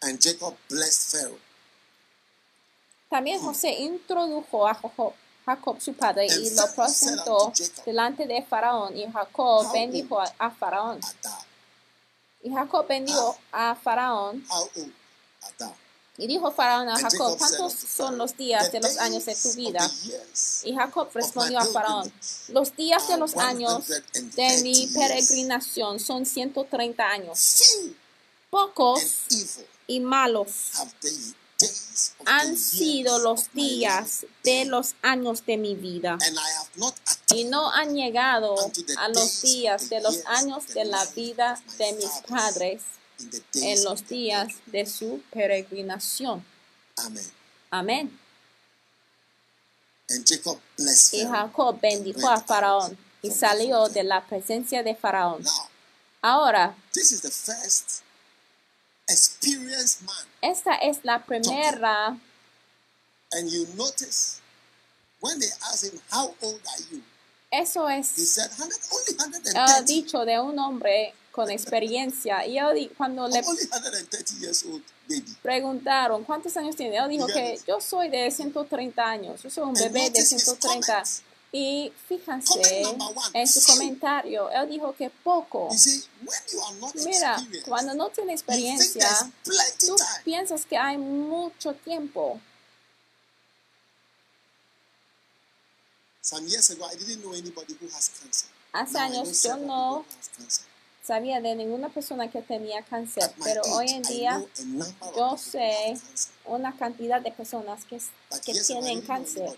[0.00, 1.38] And Jacob blessed Pharaoh.
[3.08, 5.14] También José introdujo a Jacob,
[5.46, 7.52] Jacob su padre y lo presentó
[7.86, 11.00] delante de Faraón y Jacob bendijo a, Faraón.
[12.42, 14.44] Y Jacob bendijo a Faraón
[16.20, 19.52] Y dijo Faraón a Jacob, ¿cuántos son los días "The de los años de tu
[19.54, 19.88] vida?
[20.64, 22.12] Y Jacob respondió a Faraón,
[22.48, 27.62] los días de los años 130 de mi peregrinación son 130 años.
[28.50, 29.00] Pocos
[29.86, 30.48] y malos
[32.24, 36.18] han sido los días de los años de mi vida.
[37.32, 38.56] Y no han llegado
[38.98, 42.82] a los días de los años de la vida de mis padres
[43.54, 46.44] en los días de su peregrinación.
[46.98, 47.24] Amen.
[47.70, 48.18] Amén.
[50.10, 51.26] And Jacob blessed Y.
[51.26, 55.44] Jacob bendijo a Faraón y salió de la presencia de Faraón.
[56.22, 58.02] Ahora, this is the first
[59.08, 60.26] experienced man.
[60.40, 62.18] esta es la primera,
[63.32, 64.40] And you notice
[65.20, 67.02] when they asked him, How old are you?
[67.50, 69.82] eso es said, 100, only el 130.
[69.82, 72.44] dicho de un hombre con experiencia.
[72.44, 75.36] Y cuando le I'm only 130 years old, baby.
[75.40, 79.74] preguntaron cuántos años tiene, él dijo que yo soy de 130 años, yo soy un
[79.74, 80.86] bebé de notice his 130.
[80.86, 81.22] comments.
[81.52, 82.82] Y fíjense
[83.32, 85.68] en su comentario, él dijo que poco.
[87.06, 89.08] Mira, cuando no tiene experiencia,
[89.78, 92.40] tú piensas que hay mucho tiempo.
[96.20, 98.48] Some years ago, I didn't know anybody who has cancer.
[98.72, 100.04] Hace años yo no
[101.08, 104.44] sabía de ninguna persona que tenía cáncer, pero hoy en día
[105.16, 105.98] yo sé
[106.44, 107.98] una cantidad de personas que,
[108.66, 109.56] tienen cáncer,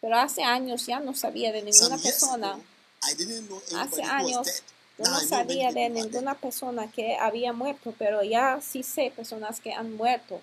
[0.00, 2.58] pero hace años ya no sabía de ninguna persona.
[3.78, 4.64] Hace años
[4.98, 9.72] yo no sabía de ninguna persona que había muerto, pero ya sí sé personas que
[9.72, 10.40] han muerto.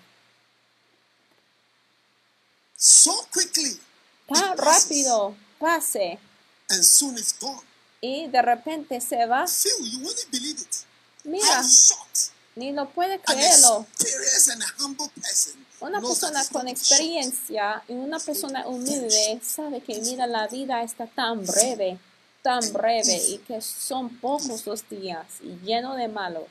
[2.78, 3.78] So quickly,
[4.34, 6.17] Tan rápido pase.
[6.69, 7.68] And soon it's gone.
[8.01, 9.45] Y de repente se va.
[11.23, 11.63] Mira,
[12.55, 13.85] ni lo puede creerlo.
[15.81, 21.45] Una persona con experiencia y una persona humilde sabe que mira la vida está tan
[21.45, 21.97] breve,
[22.41, 26.47] tan breve y que son pocos los días y lleno de malo.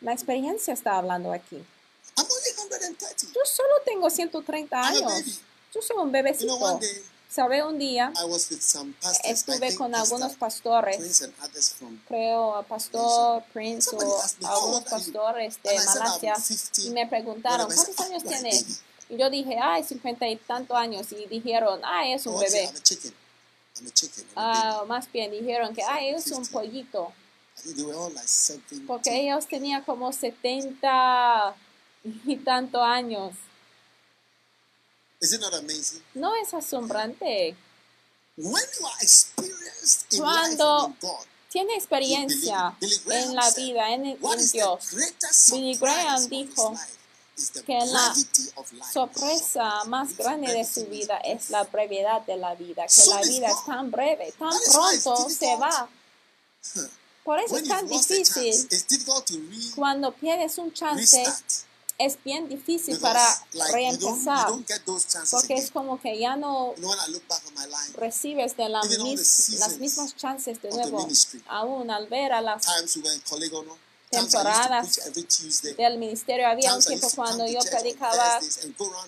[0.00, 1.64] La experiencia está hablando aquí.
[2.16, 3.06] I'm only 130.
[3.32, 5.40] Yo solo tengo 130 I'm a años.
[5.74, 6.80] Yo soy un bebecito.
[7.34, 8.12] Sabe, un día
[9.24, 11.28] estuve con algunos pastores,
[12.06, 15.78] creo a Pastor Prince o asked me, "How algunos old are you?" pastores de And
[15.78, 18.40] I said, "I'm Malasia 50, y me preguntaron, whatever." I ¿cuántos años "Ah, you're a
[18.40, 18.62] tienes?
[18.62, 21.12] baby." Y yo dije, ay, cincuenta y tantos años.
[21.12, 22.70] Y dijeron, ay, es un bebé.
[24.36, 26.52] Ah, más bien dijeron que, ay, es un 50.
[26.52, 27.02] pollito.
[27.02, 27.14] baby.
[27.56, 28.86] I think they were all like 70.
[28.86, 31.54] Porque ellos tenían como 70
[32.02, 33.34] y tantos años.
[35.24, 36.02] Is it not amazing?
[36.14, 37.56] ¿No es asombrante?
[38.36, 42.76] When you are experienced in Cuando life and in God, Tiene experiencia.
[42.78, 44.18] Billy en la vida, en, en
[44.52, 44.90] Dios.
[45.50, 46.74] Billy Graham dijo
[47.64, 48.14] que la
[48.92, 53.48] sorpresa más grande de su vida es la brevedad de la vida, que la vida
[53.48, 55.88] es tan breve, tan pronto se va.
[57.24, 58.68] Por eso When es tan difícil.
[59.74, 61.24] Cuando pierdes un chance.
[61.98, 65.64] Es bien difícil Because para like, you, don't, you don't porque again.
[65.64, 71.06] es como que ya no life, recibes de la mis- las mismas chances de nuevo,
[71.46, 72.64] aún al ver a las
[74.10, 75.00] Temporadas
[75.76, 78.40] del ministerio, había un tiempo cuando yo predicaba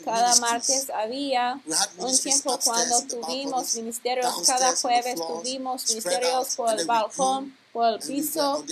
[0.05, 1.61] cada martes, había
[1.99, 8.65] un tiempo cuando tuvimos ministerios cada jueves, tuvimos ministerios por el balcón, por el piso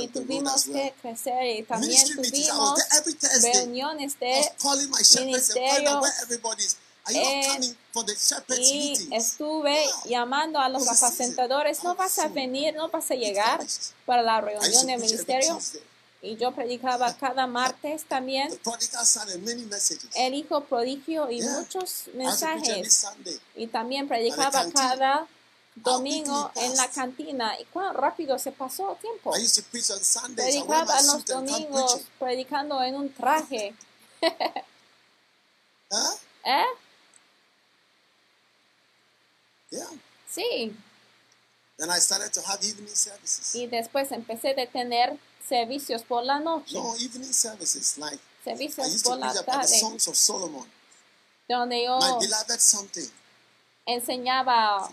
[0.00, 2.80] y tuvimos que crecer y también tuvimos
[3.42, 4.40] reuniones de
[7.08, 12.18] you eh, not coming for the shepherds y estuve llamando a los apacentadores, no vas
[12.18, 13.60] a venir, no vas a llegar
[14.06, 15.60] para la reunión to de preach every ministerio
[16.22, 18.48] y yo predicaba cada martes también.
[20.14, 23.06] El hijo prodigio y muchos mensajes.
[23.54, 25.28] Y también predicaba cada
[25.76, 29.36] domingo en la cantina y cuán rápido se pasó el tiempo.
[29.36, 29.62] I used to.
[29.62, 33.74] I Predicaba los domingos predicando en un traje.
[34.22, 34.28] Huh?
[36.44, 36.64] ¿Eh?
[39.70, 39.88] Yeah.
[40.28, 40.74] Sí.
[41.78, 43.54] Then I started to have evening services.
[43.54, 47.98] Y después empecé a tener servicios por la noche, No, evening services.
[47.98, 50.66] Like I servicios used to por la preach about the tarde, songs of Solomon.
[51.48, 53.10] donde yo My beloved something.
[53.86, 54.90] Enseñaba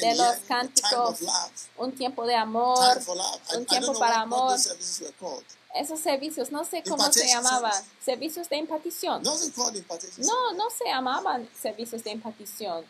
[0.00, 1.20] de los cánticos,
[1.76, 2.78] un tiempo de amor,
[3.56, 4.56] un tiempo para amor.
[5.74, 9.22] Esos servicios, no sé cómo se llamaban, servicios de impartición.
[9.22, 12.84] No, no se llamaban servicios de impartición.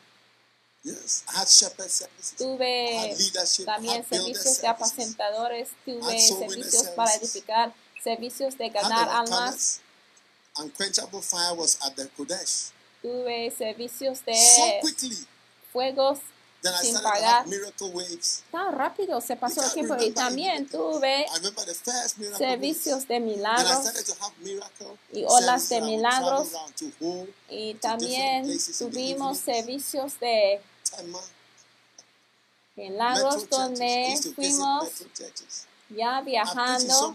[2.39, 3.17] Tuve
[3.65, 9.81] también servicios de apacentadores, tuve servicios para edificar, servicios de ganar almas,
[13.03, 15.27] tuve servicios So de quickly.
[15.77, 16.21] Fuegos
[16.63, 17.45] Then sin pagar.
[18.51, 21.27] Tan rápido se pasó el tiempo y también tuve
[22.39, 23.87] servicios de milagros
[25.13, 26.49] y olas de milagros.
[27.51, 30.63] y también tuvimos servicios de
[32.75, 34.89] milagros donde fuimos
[35.91, 37.15] ya viajando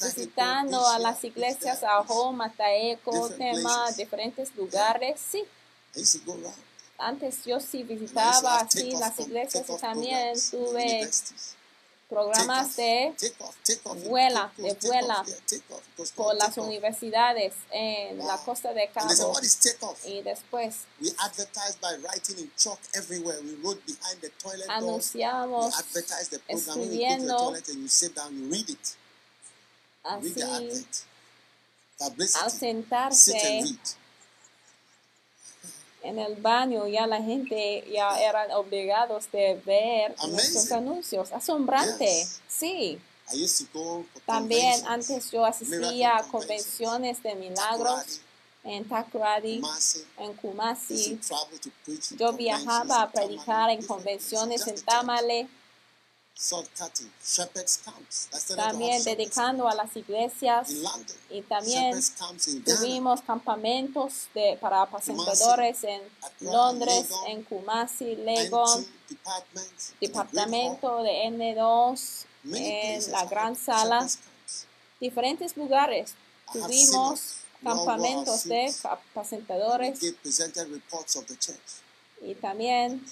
[0.00, 2.02] visitando a las preach iglesias a
[2.32, 5.20] Mataeco, different Tema, diferentes lugares.
[5.30, 5.44] Sí,
[7.04, 11.10] Antes yo sí visitaba así las iglesias y también tuve
[12.08, 13.14] programas de
[14.06, 15.22] vuela, de vuela
[16.14, 19.34] por las universidades en la costa de Cabo
[20.06, 23.38] y después We advertised by writing in chalk everywhere.
[23.42, 25.14] We wrote behind the toilet doors.
[25.14, 25.74] We anunciamos
[26.48, 28.96] escribiendo toilet and you sit down, you read it.
[30.04, 31.04] Read the así advert.
[32.00, 32.50] al Publicity.
[32.50, 33.78] Sit sentarse and read.
[36.04, 41.32] En el baño ya la gente ya eran obligados de ver nuestros anuncios.
[41.32, 42.40] Asombrante, Yes.
[42.46, 42.98] sí.
[43.32, 48.20] I used to go for También antes yo asistía a convenciones de milagros
[48.64, 49.62] en Takoradi,
[50.18, 51.18] en Kumasi.
[52.18, 54.74] Yo viajaba a predicar en convenciones en.
[54.84, 55.48] Tamale,
[58.56, 60.68] también dedicando a las iglesias
[61.30, 61.98] y también
[62.64, 66.02] tuvimos campamentos de, para apacentadores en
[66.40, 70.26] Londres, en Kumasi, Legon, N2 departments, in the Great Hall.
[70.26, 74.06] departamento de N2, Many en la gran sala,
[75.00, 76.14] diferentes lugares.
[76.52, 80.00] Tuvimos campamentos de apacentadores
[82.20, 83.04] y también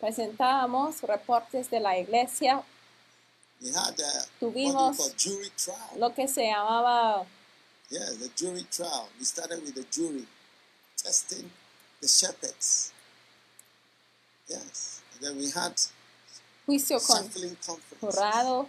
[0.00, 2.62] presentábamos reportes de la iglesia,
[3.62, 5.98] Tuvimos we call jury trial.
[5.98, 7.26] lo que se llamaba
[7.90, 9.08] Yeah, the jury trial.
[9.18, 10.24] We started with the jury,
[10.96, 11.50] testing
[12.00, 12.92] the shepherds.
[14.46, 15.02] Yes.
[15.12, 15.74] And then we had
[16.68, 18.16] juicio con shuffling conference.
[18.16, 18.68] jurado.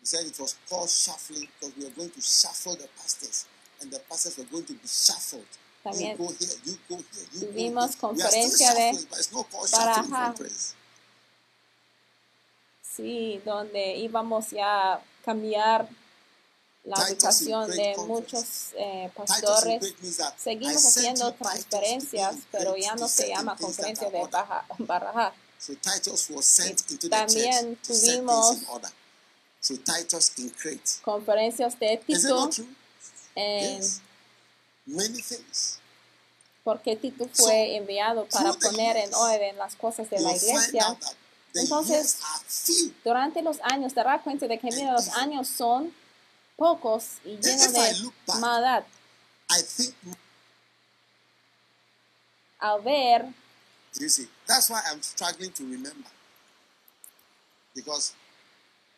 [0.00, 3.46] We said it was called shuffling because we are going to shuffle the pastors,
[3.80, 5.48] and the pastors were going to be shuffled.
[5.82, 8.16] También you go here, you go here, you tuvimos go here.
[8.16, 8.92] We are still conferencia de
[9.68, 10.74] shuffling, but
[12.98, 15.88] Sí, donde íbamos ya a cambiar
[16.82, 19.94] la ubicación de muchos eh, pastores.
[20.36, 25.32] Seguimos haciendo transferencias, pero ya no se llama conferencia de baja- barajar.
[25.60, 28.90] So Titus was sent Y into the también church to set tuvimos things in order.
[29.60, 30.90] So Titus in Crete.
[31.02, 32.50] Conferencias de Tito,
[33.36, 34.00] en, Yes.
[34.86, 35.78] Many things.
[36.64, 40.96] porque Tito fue enviado para poner en orden las cosas de la iglesia.
[41.54, 42.18] Entonces.
[43.04, 45.92] Durante los años, te darás cuenta de que mira, los años son
[46.56, 48.84] pocos y llenos de maldad.
[49.50, 49.94] I think
[52.60, 53.32] Al ver,
[54.00, 56.10] you see that's why I'm struggling to remember.
[57.74, 58.14] Because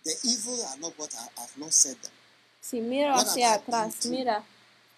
[0.02, 2.12] the evil are not what I have not said them.
[2.60, 4.42] si miro hacia atrás, mira,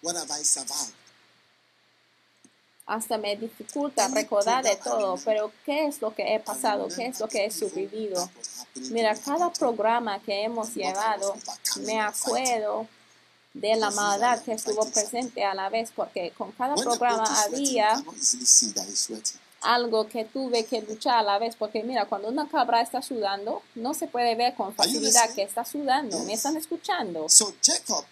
[0.01, 0.93] What have I survived?
[2.85, 6.87] Hasta me dificulta recordar de todo, pero ¿qué es lo que he pasado?
[6.89, 8.29] ¿Qué es lo que he sobrevivido?
[8.91, 11.35] Mira, cada programa que hemos llevado,
[11.81, 12.87] me acuerdo
[13.53, 18.03] de la maldad que estuvo presente a la vez, porque con cada programa había
[19.61, 23.61] algo que tuve que luchar a la vez, porque mira, cuando una cabra está sudando,
[23.75, 26.19] no se puede ver con facilidad que está sudando.
[26.23, 27.27] ¿Me están escuchando?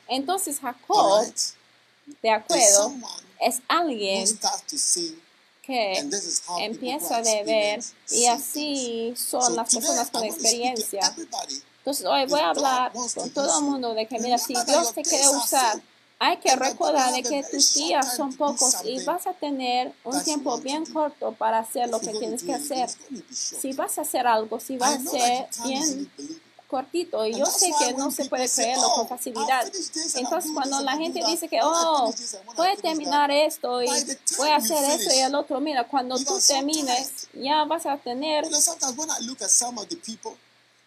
[0.07, 1.25] Entonces Jacob,
[2.21, 2.93] de acuerdo,
[3.41, 4.25] es alguien
[5.63, 6.09] que
[6.59, 11.15] empieza a ver y así son So las personas con experiencia.
[11.77, 15.01] Entonces hoy voy a hablar con todo el mundo de que mira, si Dios te
[15.01, 15.81] quiere usar.
[16.23, 20.55] Hay que recordar de que tus días son pocos y vas a tener un tiempo
[20.59, 22.91] bien corto para hacer lo que tienes que hacer.
[23.31, 26.11] Si vas a hacer algo, si va I a ser bien.
[26.71, 27.25] Cortito.
[27.25, 29.63] Y yo sé que no se puede creerlo "Oh, con facilidad.
[30.15, 32.11] Entonces do cuando la gente dice que, oh,
[32.55, 33.89] voy a terminar that", esto y
[34.37, 38.45] voy a hacer esto y el otro, mira, cuando tú termines, ya vas a tener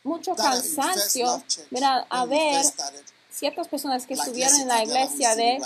[0.02, 1.42] mucho cansancio.
[1.70, 2.64] Mira, a ver
[3.30, 5.60] ciertas personas que estuvieron en la iglesia de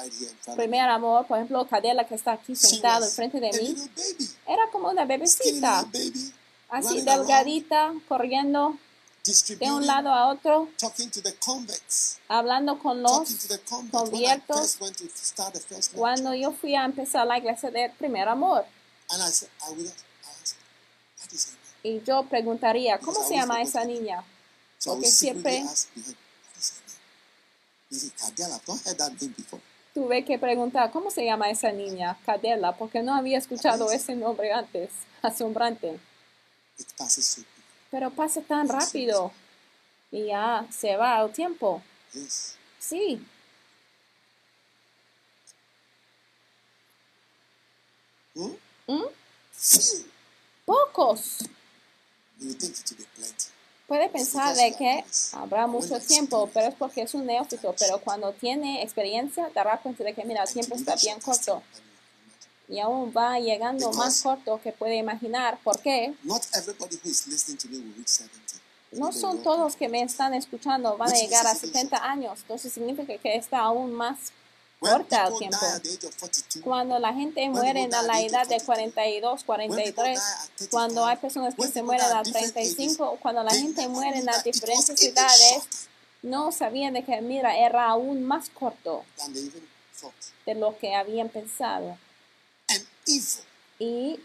[0.57, 3.77] Primer Amor, por ejemplo, Cadela que está aquí sentado enfrente de mí,
[4.47, 5.87] era como una bebecita,
[6.71, 8.77] así delgadita, corriendo
[9.59, 10.69] de un lado a otro,
[12.29, 13.49] hablando con los
[13.91, 14.79] conviertos
[15.95, 18.65] cuando yo fui a empezar la iglesia de Primer Amor.
[21.83, 24.25] Y yo preguntaría, ¿cómo se llama esa niña?
[24.85, 25.65] Porque siempre
[29.95, 32.19] tuve que preguntar, ¿cómo se llama esa niña?
[32.25, 34.91] Cadela, porque no había escuchado ese nombre antes.
[35.23, 35.99] Asombrante.
[37.91, 39.33] Pero pasa tan rápido
[40.11, 41.83] y ya se va el tiempo.
[42.79, 43.25] Sí?
[48.35, 49.03] ¿Mm?
[49.53, 50.09] Phew!
[50.69, 51.39] pocos.
[53.87, 57.75] Puede pensar de que habrá mucho tiempo, pero es porque es un neófito.
[57.79, 61.63] Pero cuando tiene experiencia, dará cuenta de que, mira, el tiempo está bien corto.
[62.69, 65.59] Y aún va llegando más corto que puede imaginar.
[65.65, 66.15] ¿Por qué?
[66.23, 68.39] Not everybody who is listening to me will reach 70.
[68.93, 72.41] No son todos que me están escuchando van a llegar a 70 años.
[72.41, 74.33] Entonces significa que está aún más
[74.81, 75.59] corta el tiempo.
[75.61, 79.45] die at the age of 42, Cuando la gente muere a la edad de 42,
[79.45, 80.21] 43,
[80.71, 85.03] cuando hay personas que se mueren a 35, cuando la gente muere en las diferentes
[85.03, 85.89] edades,
[86.23, 89.05] no sabían de que, mira, era aún más corto
[90.47, 91.97] de lo que habían pensado.
[93.09, 93.45] Evil.
[93.81, 94.21] Y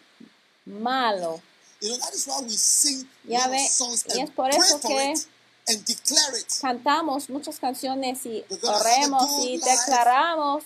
[0.66, 1.42] malo.
[1.82, 5.12] You know, that is why we sing Ya ve, songs y es por eso que
[5.12, 5.28] it
[5.68, 10.64] and declare it cantamos muchas canciones y oremos y declaramos,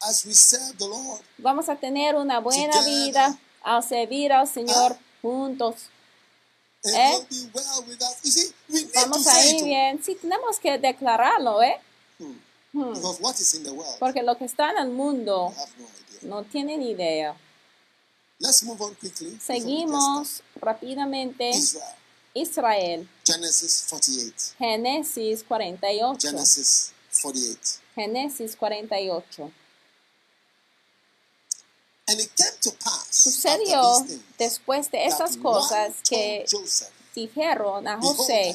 [0.00, 1.20] as we serve the Lord.
[1.38, 3.06] vamos a tener una buena Together.
[3.06, 5.74] vida al servir al Señor juntos.
[6.84, 7.26] Eh?
[8.22, 8.52] see,
[8.94, 10.02] Vamos a ir bien.
[10.04, 11.80] Sí, tenemos que declararlo, ¿eh?
[12.18, 12.38] Hmm.
[12.72, 12.94] Hmm.
[13.20, 15.86] What is in the world, Porque lo que está en el mundo no.
[16.22, 17.36] No tienen idea.
[18.38, 19.38] Let's move on quickly.
[19.40, 21.50] Seguimos rápidamente.
[21.50, 21.96] Israel.
[22.34, 23.08] Israel.
[23.24, 24.54] Genesis 48.
[24.58, 26.20] Génesis 48.
[26.20, 26.92] Genesis
[27.22, 27.80] 48.
[27.96, 29.52] Génesis 48.
[32.08, 37.98] And it came to pass Sucedió things después de one cosas que Joseph, dijeron a
[37.98, 38.54] José,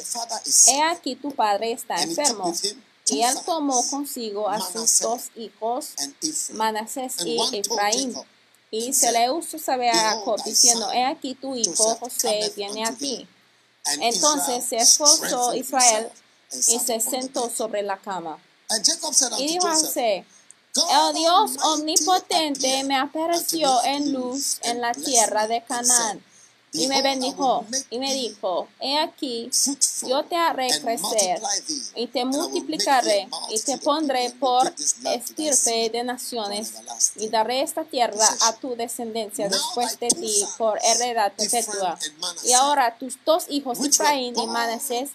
[0.67, 2.53] he aquí tu padre está enfermo.
[3.11, 5.93] Y él tomó consigo a sus dos hijos.
[6.53, 8.15] Manasés y Efraín.
[8.71, 12.93] Y se le hizo saber a Jacob diciendo, he aquí tu hijo José viene a
[12.93, 13.27] ti.
[13.99, 16.09] Entonces se esforzó Israel
[16.51, 18.37] y se sentó sobre la cama.
[19.37, 20.25] Y dijo a José,
[20.75, 26.23] el Dios Almighty omnipotente me apareció en luz en la tierra de Canaán.
[26.73, 29.49] Y me bendijo y me dijo, he aquí,
[30.07, 31.41] yo te haré crecer
[31.95, 34.73] y te multiplicaré y te pondré por
[35.05, 36.73] estirpe de naciones
[37.17, 41.99] y daré esta tierra a tu descendencia después de ti por heredad perpetua.
[42.45, 45.09] Y ahora tus dos hijos, Efraín y Manasés,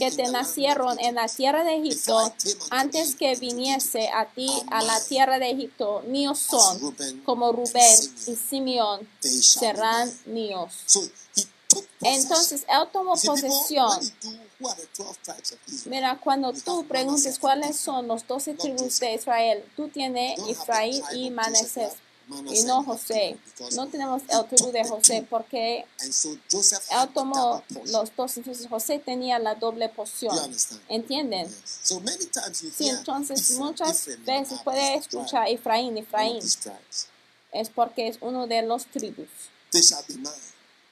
[0.00, 2.32] que te nacieron en la tierra de Egipto,
[2.70, 7.96] antes que viniese a ti a la tierra de Egipto, míos son, como Rubén
[8.26, 10.72] y Simeón serán míos.
[12.02, 13.88] Entonces él tomó posesión.
[13.90, 15.90] when you do, who are the 12 tribes of Israel?
[15.90, 21.30] Mira, cuando tú preguntes cuáles son los doce tribus de Israel, tú tienes Efraín y
[21.30, 21.94] Manasés
[22.50, 23.38] y no José.
[23.74, 28.36] No tenemos el tribu de José porque él tomó los dos.
[28.36, 30.36] Entonces José tenía la doble porción.
[30.88, 31.48] ¿Entienden?
[31.82, 36.42] Sí, entonces muchas veces puede escuchar Efraín, Efraín.
[37.52, 39.28] Es porque es uno de los tribus.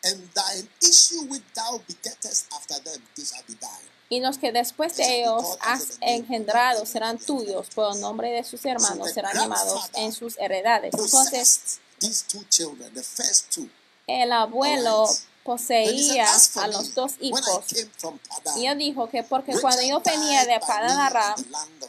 [0.05, 3.89] And thine issue which thou begettest after them, they shall be thine.
[4.11, 8.65] Y los que después de ellos has engendrado serán tuyos, por el nombre de sus
[8.67, 10.93] hermanos serán llamados en sus heredades.
[10.93, 13.69] Entonces, Possessed these two children, the first two.
[14.07, 15.09] el abuelo
[15.45, 16.27] poseía
[16.57, 17.65] a los dos hijos.
[18.57, 21.35] Y él dijo que porque cuando yo venía de Padan Aram,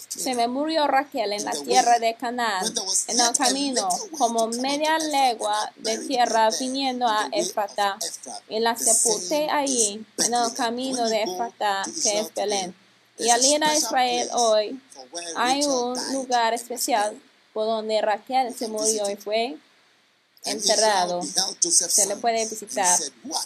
[0.09, 2.65] se me murió Raquel en la tierra de Canaán,
[3.07, 3.87] en el a camino,
[4.17, 7.97] como media legua de tierra viniendo in a Efrata,
[8.49, 12.75] y la sepulté allí, en el camino de Efrata, que es Belén.
[13.17, 14.81] Y allí en Israel hoy
[15.37, 17.17] hay un lugar especial
[17.53, 19.57] por donde Raquel se murió y fue
[20.45, 21.21] enterrado.
[21.59, 22.99] Se le puede visitar.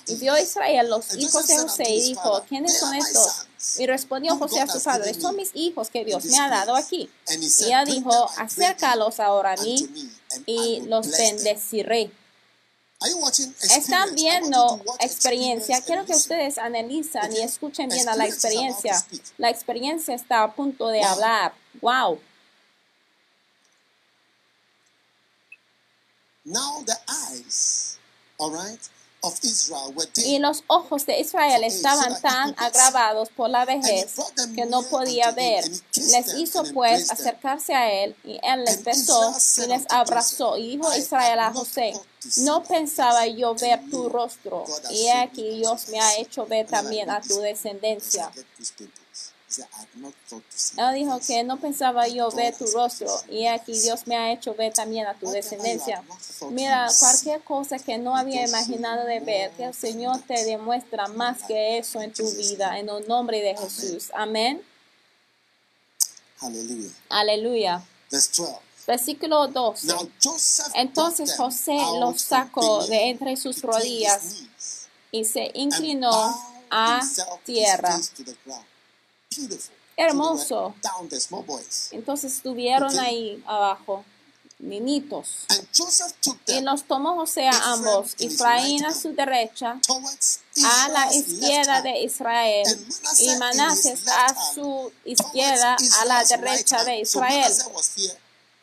[0.08, 3.47] Y vio a Israel los hijos de José y dijo, ¿quiénes son estos?
[3.78, 7.10] Y respondió José a su padre, son mis hijos que Dios me ha dado aquí.
[7.30, 9.89] Y ella dijo, acércalos ahora a mí
[10.45, 12.12] y los bendeciré.
[13.62, 15.82] Están viendo experiencia.
[15.82, 19.06] Quiero que ustedes analizan y escuchen bien a la experiencia.
[19.38, 21.54] La experiencia está a punto de hablar.
[21.82, 22.20] Wow.
[26.39, 26.39] Now the eyes, all right, of Israel were dim.
[30.26, 34.16] Y los ojos de Israel estaban tan agravados por la vejez
[34.56, 35.66] que no podía ver.
[35.95, 40.58] Les hizo pues acercarse a él y él les besó y les abrazó.
[40.58, 41.93] Y dijo Israel a José,
[42.38, 47.22] no pensaba yo ver tu rostro y aquí Dios me ha hecho ver también a
[47.22, 48.32] tu descendencia.
[50.78, 54.54] Él dijo que no pensaba yo ver tu rostro y aquí Dios me ha hecho
[54.54, 56.04] ver también a tu descendencia.
[56.52, 61.43] Mira, cualquier cosa que no había imaginado de ver, que el Señor te demuestra más
[61.43, 64.12] que eso en tu vida, en el nombre de Jesús.
[64.14, 64.62] Amén.
[67.10, 67.84] Aleluya.
[68.12, 68.60] Verse 12.
[68.88, 69.88] Versículo 12.
[69.88, 74.43] Now Joseph Entonces José los sacó de entre sus rodillas
[75.12, 76.12] y se inclinó
[76.72, 77.02] a
[77.45, 78.00] tierra.
[79.95, 80.75] Hermoso.
[81.91, 84.03] Entonces estuvieron ahí abajo,
[84.57, 85.45] niñitos.
[85.49, 89.80] And Joseph took Y them los tomó José a ambos, Efraín a su derecha,
[90.65, 92.65] a la izquierda de Israel,
[93.19, 97.53] y Manases a su izquierda, a la derecha de Israel.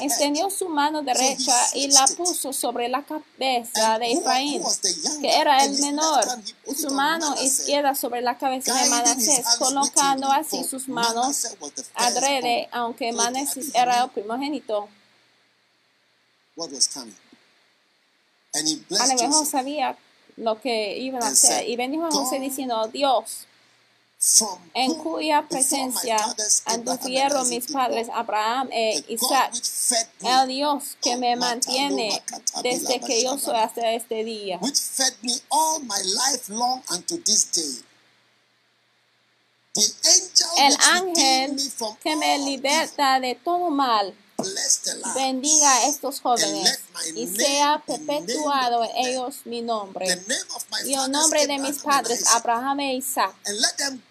[0.01, 4.62] extendió su mano derecha y la puso sobre la cabeza de Efraín,
[5.22, 6.26] que era el menor,
[6.66, 11.47] y su mano izquierda sobre la cabeza de Manasés, colocando así sus manos
[11.95, 14.87] adrede, aunque Manasés era el primogénito.
[18.55, 19.97] A lo mejor sabía
[20.37, 21.66] lo que iban a hacer.
[21.68, 23.47] Y bendijo a José diciendo, Dios,
[24.75, 26.16] en cuya presencia
[26.64, 29.53] anduvieron mis padres Abraham e Isaac,
[30.23, 32.21] el Dios que me mantiene
[32.62, 34.59] desde que yo soy hasta este día.
[34.61, 37.85] which fed me all my life long unto this day.
[39.75, 41.57] The angel El ángel
[42.03, 44.12] que me liberta de todo mal,
[45.14, 46.80] bendiga a estos jóvenes
[47.14, 50.07] y sea perpetuado en ellos mi nombre.
[50.84, 53.34] Y el nombre de mis padres Abraham e Isaac.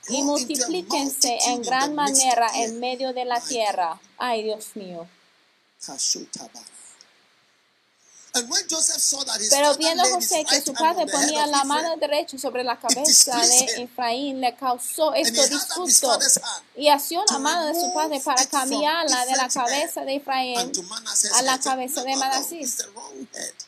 [0.09, 3.99] Y multiplíquense en gran manera en medio de la tierra.
[4.17, 5.07] Ay, Dios mío.
[5.85, 6.65] Kashutabara.
[8.26, 8.26] And when Joseph saw that his
[9.49, 14.41] Pero viendo José que su padre ponía la mano derecha sobre la cabeza de Efraín,
[14.41, 16.17] le causó his disgusto
[16.75, 20.71] y asió la mano de su padre para cambiarla de la cabeza de Efraín
[21.35, 22.77] a la cabeza de Manasés.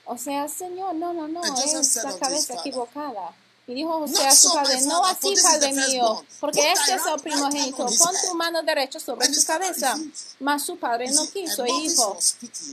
[0.05, 3.33] O sea, Señor, no, no, no, es la cabeza equivocada.
[3.69, 7.85] Y dijo José a su padre, no así, padre mío, porque este es el primogénito,
[7.85, 9.95] pon tu mano derecha sobre su father cabeza.
[10.39, 12.17] Mas su padre no quiso, y dijo,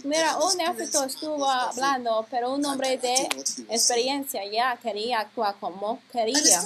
[0.05, 3.29] Mira, un neófito estuvo hablando, pero un hombre de
[3.69, 6.63] experiencia ya quería actuar como quería.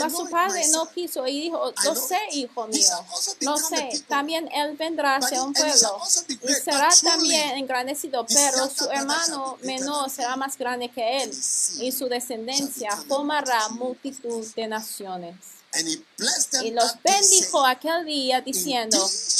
[0.00, 3.04] Mas su padre no quiso y dijo, lo sé, hijo mío,
[3.42, 4.02] lo sé.
[4.08, 6.00] También él vendrá hacia un pueblo
[6.42, 11.30] y será también engrandecido, pero su hermano menor será más grande que él
[11.78, 15.34] y su descendencia of multitud de naciones.
[16.62, 18.98] Y los bendijo aquel día diciendo,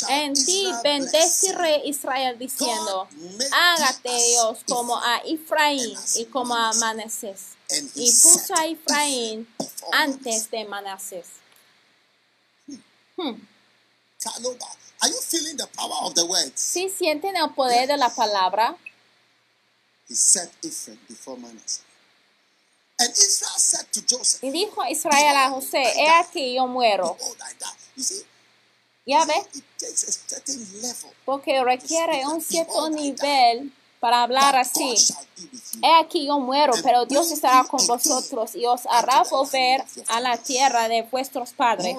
[0.08, 3.06] en ti bendeciré Israel diciendo,
[3.52, 6.72] hágate Dios como a Efraín y como a.
[6.74, 7.56] Manasés.
[7.94, 9.46] Y puso a Efraín
[9.92, 11.26] antes de Manasés.
[14.22, 14.66] Kaloba.
[15.02, 16.60] Are you feeling the power of the words?
[16.60, 18.76] Si sienten el poder de la palabra,
[20.08, 21.80] He set Ephraim before Manasseh.
[21.80, 22.91] And Israel said to Joseph,
[24.42, 27.16] y dijo Israel a José, he aquí yo muero.
[29.04, 29.36] Ya level.
[31.24, 33.72] porque requiere un cierto nivel
[34.02, 34.96] para hablar así.
[35.80, 40.36] He aquí yo muero, pero Dios estará con vosotros y os hará volver a la
[40.38, 41.96] tierra de vuestros padres.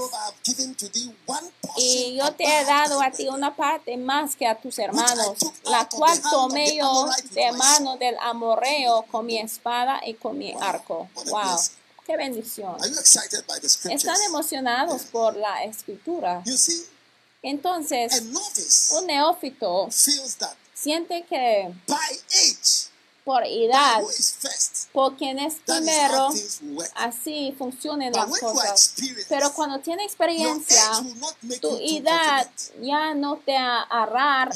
[1.78, 5.88] Y yo te he dado a ti una parte más que a tus hermanos, la
[5.88, 11.08] cual tomé yo de mano del amorreo con mi espada y con mi arco.
[11.28, 11.58] Wow,
[12.06, 12.76] qué bendición.
[12.82, 14.04] Are you excited by the scriptures?
[14.04, 16.43] Están emocionados por la escritura.
[16.45, 19.88] You see, a Entonces, un neófito
[20.84, 22.89] siente que by age,
[23.24, 24.01] por edad,
[24.91, 26.30] por quien es primero,
[26.95, 28.93] así funcionan las cosas.
[29.30, 30.84] Pero cuando tiene experiencia,
[31.61, 32.49] tu edad
[32.82, 34.49] ya no te hará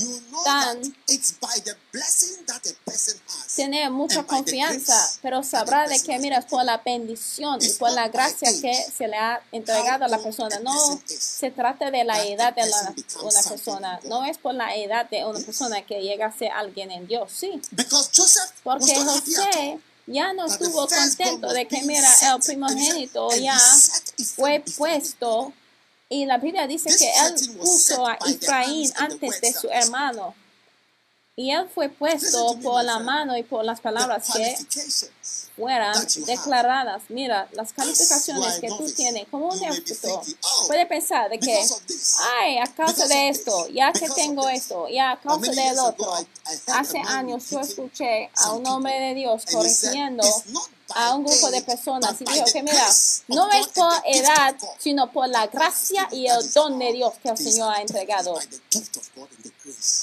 [0.44, 3.56] tan that it's by the blessing that a person has.
[3.56, 8.50] tener mucha confianza, pero sabrá de que been por la bendición y por la gracia
[8.62, 10.60] que se le ha entregado a la persona.
[10.60, 10.74] No
[11.06, 15.26] se trata de la edad de la, una persona, no es por la edad de
[15.26, 18.96] una persona que llega a ser alguien en Dios, sí, Because Joseph porque.
[18.96, 23.60] José ya no estuvo contento de que mira el primogénito ya
[24.38, 25.54] fue puesto
[26.10, 30.34] y la Biblia dice que él puso a Efraín antes de su hermano.
[31.40, 34.58] Y él fue puesto por la mano y por las The palabras que
[35.56, 37.04] fueran declaradas.
[37.10, 40.24] Mira, las As calificaciones que tú tienes como un neófito.
[40.66, 41.64] Puede pensar de que,
[42.42, 46.12] ay, a causa de esto, ya que tengo esto, ya a causa del otro.
[46.74, 51.24] Hace años yo escuché a un hombre de Dios corrigiendo "It's not by a un
[51.24, 52.88] grupo de personas y dijo que mira,
[53.28, 57.38] no es por edad, sino por la gracia y el don de Dios que el
[57.38, 58.40] Señor ha entregado.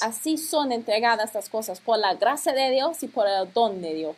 [0.01, 3.93] Así son entregadas estas cosas, por la gracia de Dios y por el don de
[3.93, 4.15] Dios.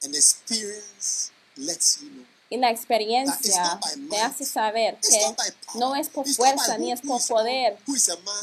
[0.00, 2.37] And experience lets you know.
[2.50, 3.78] Y la experiencia
[4.08, 5.20] te hace saber que
[5.74, 7.78] no es por fuerza ni es por is poder.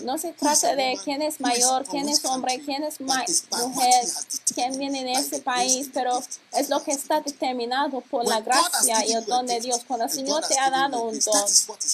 [0.02, 4.06] No se trata de quién es mayor, quién es hombre, quién es mujer,
[4.54, 6.22] quién determined viene de ese país, and the pero
[6.54, 9.82] es lo que está determinado por la gracia y el don de Dios.
[9.88, 11.46] Cuando el Señor te ha dado un don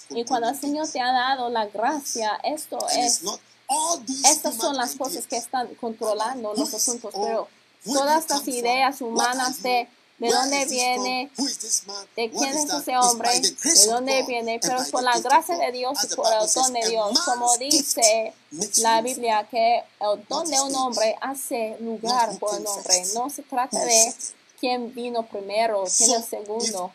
[0.09, 3.22] y cuando el controlling Señor te ha dado la gracia, esto es
[4.26, 7.47] estas son las cosas que están controlando los asuntos, pero
[7.86, 9.88] todas from, ideas humanas de
[10.22, 11.32] de dónde viene,
[12.15, 16.15] de quién es ese hombre, de dónde viene, pero por la gracia de Dios y
[16.15, 18.32] por el don de Dios, como dice
[18.78, 23.03] la Biblia, que el don de un hombre hace lugar por el hombre.
[23.15, 24.13] No se trata de
[24.59, 26.91] quién vino primero, quién es segundo.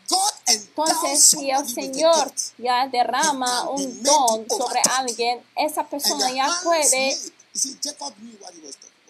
[0.46, 7.18] Entonces, si el Señor ya derrama un don sobre alguien, esa persona ya puede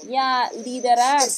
[0.08, 1.28] ya liderar.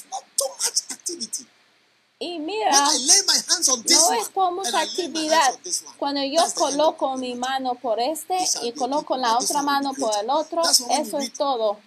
[2.21, 5.55] Y mira, I lay my hands on this no es my hands actividad.
[5.99, 10.63] Cuando yo coloco mi mano por este y coloco la otra mano por el otro,
[10.63, 11.79] eso es todo.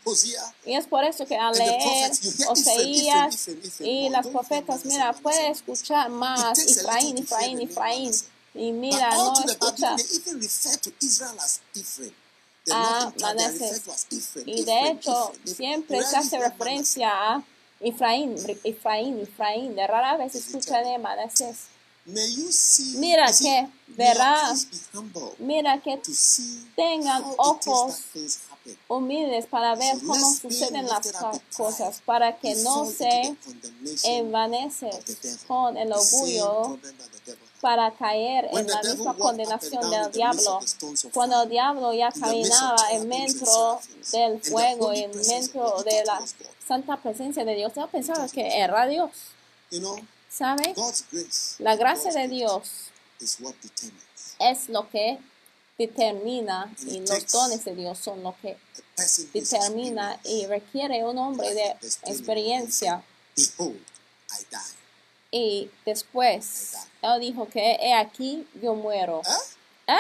[0.66, 2.12] Y es por eso que al leer
[2.48, 3.50] Oseías
[3.82, 8.14] y las profetas, mira, puede escuchar más Efraín, Efraín, Efraín.
[8.54, 12.14] Y mira, no escucha Babylon, they even refer to Israel as Ephraim.
[12.66, 13.64] The a northern tribe, they are Manasseh.
[13.64, 14.50] referred to as Ephraim.
[14.50, 17.44] Y de hecho, siempre se hace referencia a
[17.82, 19.76] Efraín, Efraín, Efraín.
[19.76, 21.68] De rara vez escucha de Manasés.
[22.96, 24.54] Mira que verá,
[25.38, 26.02] mira que
[26.76, 28.02] tengan ojos
[28.88, 31.12] humildes para ver cómo suceden las
[31.56, 35.40] cosas, para que no se the condemnation envanece of the devil.
[35.48, 36.80] con el orgullo
[37.62, 40.60] para caer en la misma condenación del diablo.
[41.14, 47.46] Cuando el diablo ya caminaba en seraphims, del fuego, en he de thought santa presencia
[47.46, 49.12] de Dios, yo pensaba que era Dios.
[50.30, 50.74] ¿Sabe?
[51.60, 52.90] La gracia de Dios
[54.40, 55.20] es lo que
[55.78, 58.58] determina y los dones de Dios son lo que
[59.34, 61.72] determina y requiere un hombre de
[62.06, 63.04] experiencia.
[65.32, 69.20] Y después, él dijo que he aquí yo muero.
[69.20, 69.94] Huh?
[69.94, 69.98] ¿Eh?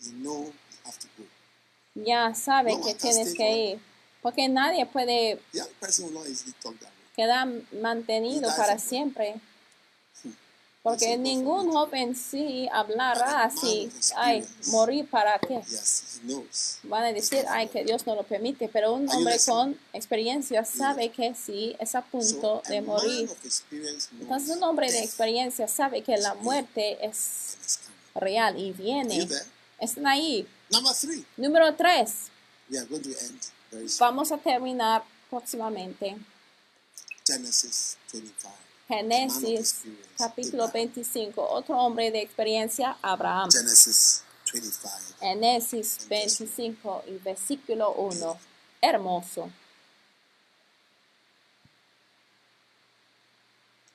[0.00, 1.33] You know you have to go.
[1.94, 3.80] Ya sabe No que tienes que ir.
[4.22, 5.38] Porque nadie puede
[7.14, 7.48] quedar
[7.80, 9.34] mantenido para siempre.
[10.22, 10.30] Hmm.
[10.82, 15.62] Porque ningún joven sí hablará así, ay, morir para qué.
[16.82, 21.08] Van a decir, ay, que Dios no lo permite, pero un hombre con experiencia sabe
[21.10, 23.30] que sí es a punto de morir.
[24.20, 27.56] Entonces un hombre de experiencia sabe que la muerte es
[28.14, 29.26] real y viene.
[29.78, 30.46] Están ahí.
[30.70, 32.30] Number three, Número 3.
[32.70, 33.98] we are going to end very soon.
[33.98, 36.16] Vamos a terminar próximamente.
[37.26, 38.52] Genesis 25.
[38.90, 39.82] A man of Génesis
[40.18, 40.92] capítulo Abraham.
[40.94, 41.42] 25.
[41.42, 43.50] Otro hombre de experiencia, Abraham.
[43.50, 44.90] Genesis 25.
[45.20, 48.38] Génesis 25 y versículo 1.
[48.82, 49.50] Hermoso.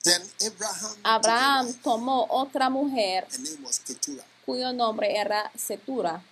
[0.04, 3.28] Then Abraham, Abraham tomó otra mujer
[4.46, 6.24] cuyo nombre era Setura.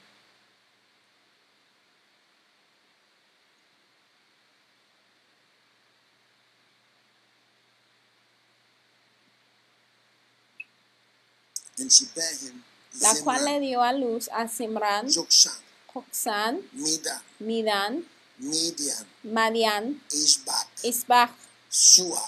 [11.79, 11.86] And she bare him
[13.01, 15.07] la cual le dio a luz a Simran,
[16.03, 16.61] Medan,
[17.39, 18.05] Midan,
[18.39, 20.01] Midian, Madian,
[20.83, 21.31] Isbach.
[21.69, 22.21] Shua.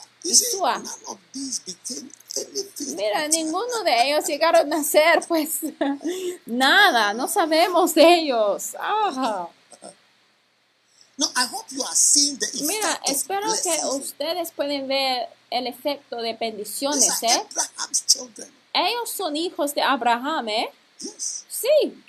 [2.36, 2.96] Anything.
[2.96, 5.60] Mira, ninguno de ellos llegaron a ser, pues,
[6.46, 8.76] nada, no sabemos de ellos.
[8.80, 9.48] Ah.
[11.18, 15.68] No, I hope you are seeing the effect Mira, espero que ustedes pueden ver el
[15.68, 17.46] efecto de bendiciones, ¿eh?
[18.74, 20.70] Ellos son hijos de Abraham, ¿eh?
[21.00, 21.46] Yes.
[21.50, 22.04] Sí.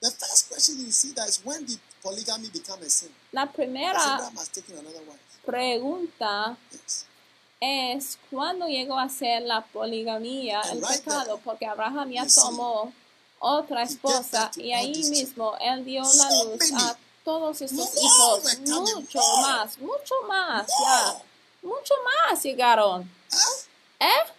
[0.00, 3.10] The first question you see that is when did polygamy become a sin?
[3.32, 3.98] La primera
[4.36, 5.20] has taken another wife.
[5.46, 7.06] pregunta Yes.
[7.60, 12.26] es cuándo llegó a ser la poligamia el And right pecado, there, porque Abraham ya
[12.26, 12.92] tomó
[13.38, 16.82] otra esposa y ahí mismo él dio la So luz many.
[16.84, 19.42] a todos estos More hijos, mucho more.
[19.42, 21.22] más, mucho más, ya,
[21.62, 23.64] mucho más llegaron, Huh?
[24.00, 24.32] ¿eh?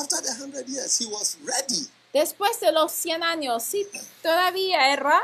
[0.00, 1.86] After the hundred years, he was ready.
[2.12, 3.86] Después de los 100 años, sí,
[4.22, 5.20] todavía era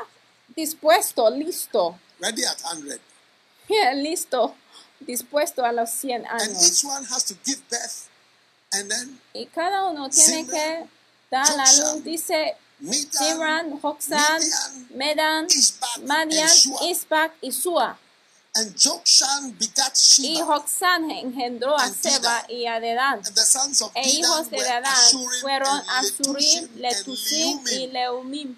[0.55, 3.01] dispuesto, listo, Ready at hundred.
[3.97, 4.55] listo,
[5.01, 6.62] dispuesto a los 100 And años.
[6.70, 8.09] each one has to give birth.
[8.72, 10.51] And then Y cada uno tiene Zimran,
[10.83, 10.89] que
[11.31, 16.91] dar la luz, dice Midian, Simran, Joxán, Midian, Medan, Ishbak, Madian, and.
[16.91, 17.99] Isbak y Sua.
[18.59, 20.46] And Jokshan begat Y Sheba.
[20.46, 23.20] Joxán engendró a Seba y a Dedán.
[23.26, 24.94] And the sons of E hijos de Dedán
[25.42, 28.57] fueron Asurim, Letusim y Leumim.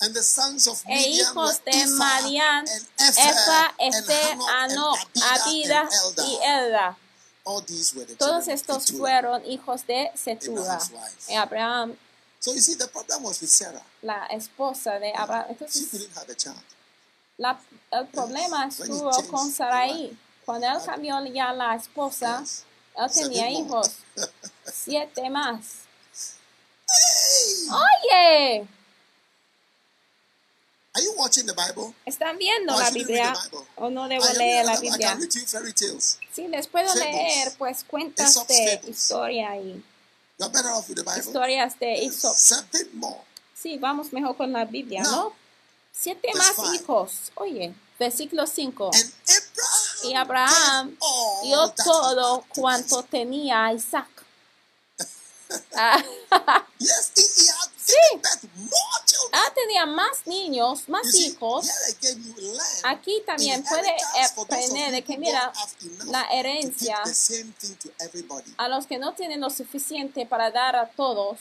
[0.00, 1.90] And the sons of E hijos de and
[2.98, 3.74] Efa,
[4.62, 5.88] Anok, and Abida
[6.18, 6.38] y.
[6.44, 6.96] Elda.
[7.44, 10.78] All these were the Todos estos fueron hijos de Setura.
[11.28, 11.96] Y Abraham,
[12.40, 13.82] So you see, the problem was with Sarah.
[14.02, 15.46] la esposa de Abraham.
[15.48, 16.62] She Entonces, couldn't have a child.
[17.38, 17.60] La-
[17.92, 20.16] el problema estuvo con Sarai.
[20.44, 22.42] Cuando él cambió ya la esposa,
[22.96, 23.96] él tenía hijos.
[24.72, 25.64] Siete más.
[27.68, 28.66] Oye,
[30.94, 31.92] Are you watching the Bible?
[32.06, 33.34] ¿están viendo Oh, I la Biblia?
[33.74, 35.08] ¿O no I, debo am- leer la I Biblia?
[35.08, 36.18] can read you fairy tales.
[36.32, 37.04] Sí, les puedo Fables.
[37.04, 39.84] leer pues cuentas de historia y
[40.38, 41.18] You're better off with the Bible.
[41.20, 42.34] historias de Aesop.
[42.94, 43.20] More.
[43.54, 45.10] Sí, vamos mejor con la Biblia, No.
[45.10, 45.32] ¿no?
[45.98, 46.76] Siete más five.
[46.76, 47.32] hijos.
[47.36, 48.90] Oye, versículo 5.
[48.94, 50.98] And Abraham, Y Abraham
[51.42, 54.08] dio todo cuanto tenía Isaac.
[55.76, 56.02] Ah,
[56.78, 57.94] Yes, he, he had Sí.
[59.32, 61.68] Ah, tenía más niños, más see, hijos.
[62.82, 63.94] Aquí también puede
[64.34, 65.52] aprender que, mira,
[66.06, 66.98] la herencia
[68.56, 71.38] a los que no tienen lo suficiente para dar a todos,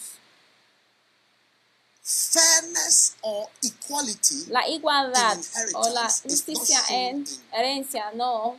[2.07, 5.39] Fairness or equality, la igualdad
[5.73, 8.57] o la justicia en herencia no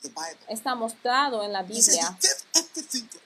[0.00, 0.38] the Bible.
[0.48, 2.16] está mostrado en la Biblia.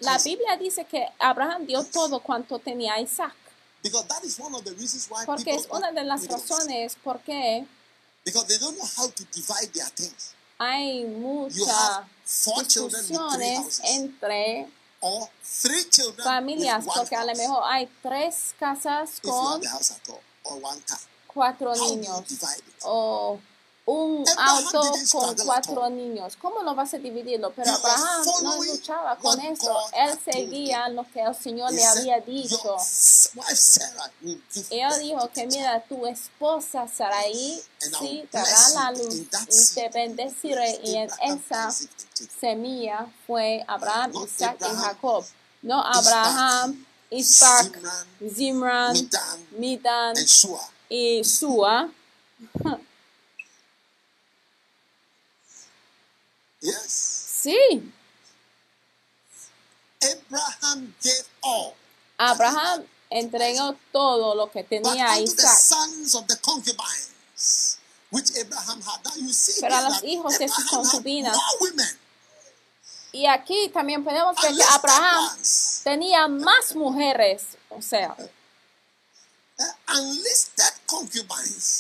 [0.01, 0.17] La.
[0.19, 3.35] Biblia dice que Abraham dio todo cuanto tenía a Isaac,
[3.83, 7.21] Because that is one of the reasons why porque es una de las razones por
[7.21, 7.67] qué
[8.25, 10.33] Because they don't know how to divide their things.
[10.59, 14.67] hay muchas discusiones entre
[16.23, 19.63] familias, porque a lo mejor hay tres casas con
[21.27, 22.25] cuatro niños
[22.83, 23.39] o
[23.87, 24.81] un auto
[25.13, 26.37] con cuatro niños.
[26.43, 27.53] ¿Cómo lo vas a dividirlo?
[27.55, 29.73] Pero Abraham no luchaba con eso.
[29.93, 32.77] Él seguía lo que el Señor le había dicho.
[34.71, 39.89] Y él dijo que mira, tu esposa Sarai sí te dará la luz y te
[39.91, 40.81] bendeciré.
[40.83, 41.73] Y en esa
[42.41, 45.25] semilla fue Abraham, Isaac y Jacob.
[45.63, 47.79] No Abraham, Isaac,
[48.35, 48.97] Zimran,
[49.53, 50.61] Midan, and Shua.
[50.91, 51.89] y Sua.
[56.67, 56.91] Yes.
[57.43, 57.93] Sí,
[60.03, 61.75] Abraham gave all.
[62.19, 65.47] Abraham entregó todo lo que tenía a Isaac.
[65.47, 67.79] sons of the concubines,
[68.11, 69.05] which Abraham had.
[69.05, 71.37] Now you see Pero a los hijos de sus concubinas.
[73.13, 75.39] Y aquí también podemos ver que Abraham
[75.85, 78.17] tenía más mujeres, o sea,
[79.59, 80.15] Uh,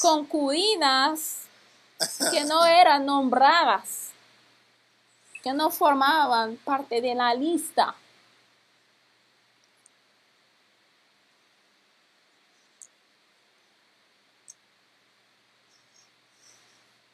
[0.01, 1.21] concubinas
[2.31, 4.06] que no eran nombradas,
[5.47, 7.95] que no formaban parte de la lista.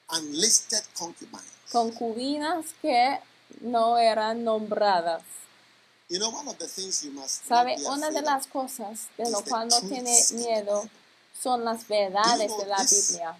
[0.08, 1.44] Unlisted concubines.
[1.70, 3.20] Concubinas que
[3.60, 5.22] no eran nombradas.
[6.08, 7.76] You know, one of the things you must ¿Sabe?
[7.86, 10.88] Una de las cosas de lo cual no tiene miedo
[11.38, 13.36] son las verdades de la Biblia.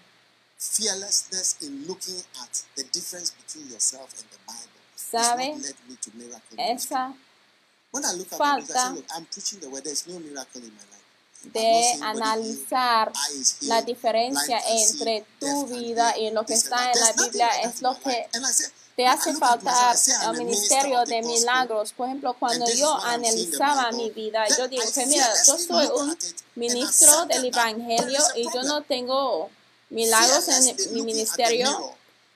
[0.59, 4.72] Fearlessness in looking at the difference between yourself and the Bible.
[5.21, 5.55] ¿Sabe?
[6.57, 7.13] Esa
[7.91, 9.83] When I look at my Bible, I say, falta look, I'm preaching the word.
[9.83, 11.03] There's no miracle in my life.
[11.43, 13.11] de analizar
[13.61, 18.29] la diferencia entre tu vida y lo que está en la Biblia es lo que
[18.95, 19.95] te hace faltar
[20.31, 21.91] el ministerio de milagros.
[21.93, 26.17] Por ejemplo, cuando yo analizaba mi vida, yo que mira, yo soy un
[26.55, 29.49] ministro del Evangelio y yo no tengo
[29.89, 31.95] milagros en mi ministerio.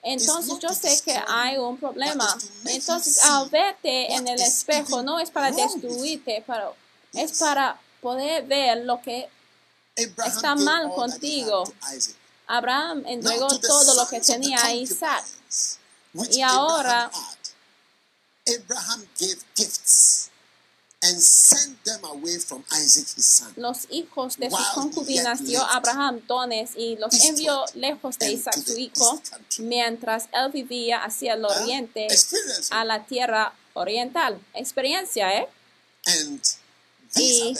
[0.09, 2.25] Entonces yo sé que hay un problema.
[2.65, 6.75] Entonces al verte en el espejo no es para destruirte, pero
[7.11, 9.27] es para poder ver lo que
[9.95, 11.63] está mal contigo.
[12.47, 15.25] Abraham entregó todo lo que tenía a Isaac.
[16.31, 17.11] Y ahora
[18.47, 20.16] Abraham gave gifts
[21.07, 23.53] and sent them away from Isaac his son.
[23.55, 28.77] los hijos de sus concubinas dio Abraham dones y los envió lejos de Isaac su
[28.77, 29.21] hijo,
[29.59, 32.07] mientras él vivía hacia el oriente
[32.71, 34.39] a la tierra oriental.
[34.53, 35.47] Experiencia, ¿eh?
[36.05, 36.41] And
[37.15, 37.55] Y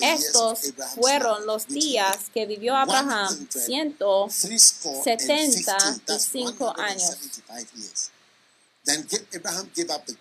[0.00, 6.74] estos fueron los días que vivió Abraham, ciento threescore and setenta fifteen, y that's cinco
[6.78, 7.16] años.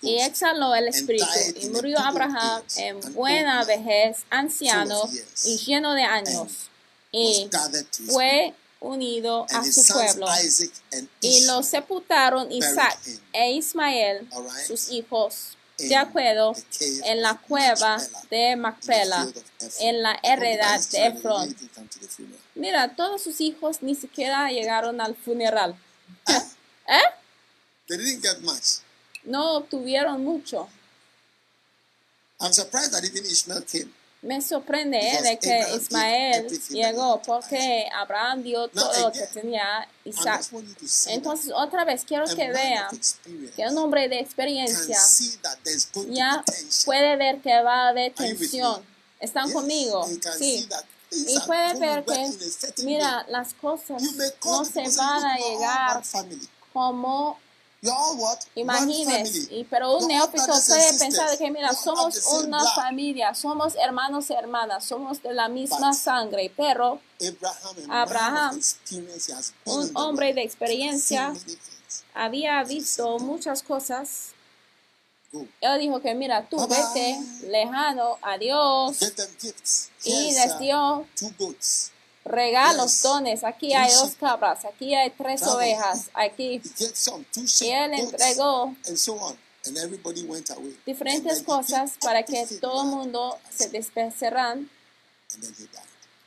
[0.02, 5.10] Y exhaló el espíritu, y murió Abraham en buena vejez, anciano
[5.44, 6.70] y lleno de años,
[7.12, 7.50] y
[8.08, 10.28] fue unido a su pueblo.
[11.22, 12.98] Y lo sepultaron Isaac
[13.34, 14.30] e Ismael,
[14.66, 19.28] sus hijos, de acuerdo en la cueva de Macpela,
[19.80, 21.56] en la heredad de funeral.
[22.56, 25.76] Mira, todos sus hijos ni siquiera llegaron al funeral.
[26.28, 26.34] Huh?
[26.88, 27.23] ¿Eh?
[27.88, 28.80] They didn't get much.
[29.26, 30.68] No obtuvieron mucho.
[32.40, 33.94] I'm surprised that even Ishmael came.
[34.22, 39.28] Me sorprende eh, de que Abraham Ismael llegó porque Abraham dio Now, todo lo que
[39.28, 40.46] tenía Isaac.
[41.08, 42.88] Entonces, otra vez quiero que vean
[43.54, 44.98] que un hombre de experiencia
[46.08, 46.44] ya
[46.86, 48.82] puede ver que va a haber tensión.
[49.20, 50.08] ¿Están Yes, conmigo?
[50.38, 50.68] Sí.
[51.12, 52.32] Y puede ver que,
[52.84, 56.04] mira, las cosas no se van a "Look, you're all llegar
[56.72, 57.40] como
[59.52, 64.34] Y, pero un neófito puede pensar de que, mira, somos una familia, somos hermanos y
[64.34, 67.02] hermanas, somos de la misma sangre, pero
[67.90, 68.62] Abraham,
[69.66, 71.34] un hombre de experiencia,
[72.14, 74.30] había visto muchas cosas.
[75.62, 78.98] Él dijo que, mira, tú vete lejano a Dios
[80.06, 81.06] y les dio.
[82.26, 83.44] Regalos, dones.
[83.44, 86.62] Aquí hay dos cabras, aquí hay tres ovejas, aquí.
[87.62, 88.76] Y él entregó
[90.86, 93.84] diferentes cosas para que todo el mundo se died.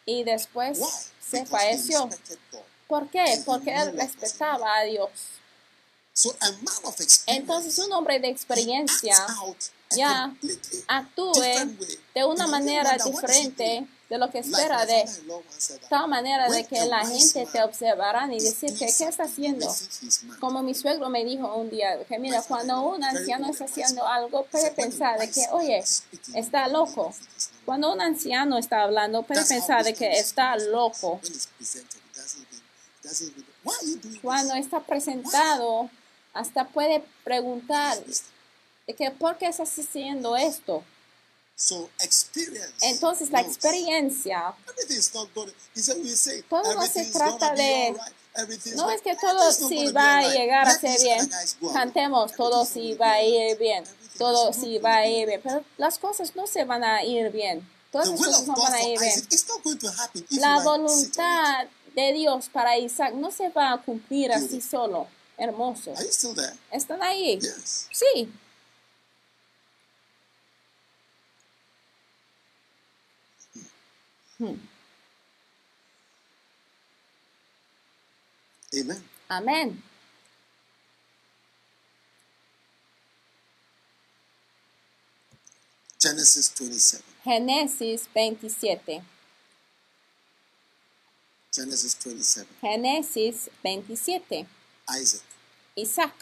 [0.06, 0.78] y después
[1.20, 2.08] se falleció.
[2.86, 3.42] ¿Por qué?
[3.44, 5.10] Porque él respetaba a Dios.
[7.26, 9.16] Entonces un hombre de experiencia
[9.90, 10.34] ya
[10.88, 11.32] actúe
[12.14, 13.86] de una manera diferente?
[14.08, 15.04] De lo que espera de
[15.88, 19.24] tal manera de que la gente te observarán y is decir doing que qué está
[19.24, 19.66] haciendo.
[20.38, 24.44] Como mi suegro me dijo un día, que mira, cuando un anciano está haciendo algo,
[24.46, 25.82] puede pensar de que, oye,
[26.34, 27.12] está loco.
[27.64, 31.20] Cuando un anciano está hablando, puede pensar de que está loco.
[34.22, 35.90] Cuando está presentado,
[36.32, 37.98] hasta puede preguntar
[38.86, 40.84] de que, ¿por qué estás haciendo esto?
[41.56, 42.74] So experience.
[42.82, 44.54] Entonces la experiencia
[46.50, 47.96] Todo no se trata de-
[48.76, 51.30] no es que todo sí be va a llegar a ser bien.
[51.72, 53.84] Cantemos, todo sí gonna va a ir bien.
[54.18, 55.40] Todo sí not va a ir bien.
[55.42, 57.66] Pero las cosas no se van a ir bien.
[57.90, 59.26] Todas las cosas no van a ir bien.
[60.40, 65.06] La voluntad de Dios para Isaac no se va a cumplir así solo.
[65.38, 65.94] Hermoso.
[66.70, 67.38] ¿Están ahí?
[67.40, 67.88] Yes.
[74.38, 74.58] Sí.
[78.80, 79.02] Amen.
[79.28, 79.82] Amén.
[85.98, 87.02] Genesis 27.
[87.24, 89.02] Génesis 27.
[91.52, 92.46] Genesis 27.
[92.62, 94.46] Génesis 27.
[95.00, 95.22] Isaac,
[95.76, 96.12] Isaac,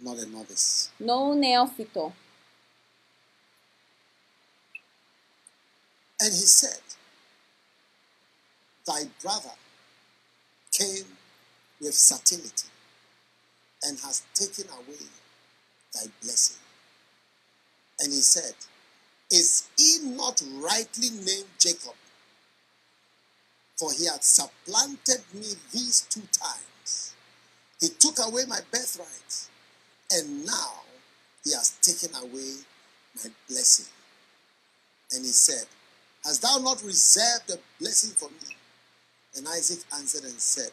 [0.00, 0.90] not a novice.
[0.98, 2.12] no un neófito.
[6.20, 6.80] And he said,
[8.86, 9.54] Thy brother
[10.72, 11.06] came
[11.80, 12.68] with subtlety.
[13.86, 15.06] and has taken away
[15.92, 16.56] thy blessing.
[18.00, 18.54] And he said,
[19.30, 21.94] Is he not rightly named Jacob?
[23.76, 27.14] For he had supplanted me these two times.
[27.80, 29.48] He took away my birthright,
[30.12, 30.82] and now
[31.44, 32.54] he has taken away
[33.16, 33.86] my blessing.
[35.12, 35.66] And he said,
[36.24, 38.56] Hast thou not reserved a blessing for me?
[39.36, 40.72] And Isaac answered and said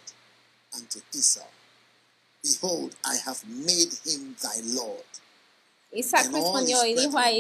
[0.74, 1.42] unto Esau,
[2.44, 5.06] Behold, I have made him thy Lord.
[5.96, 7.32] Isaac And respondió y dijo a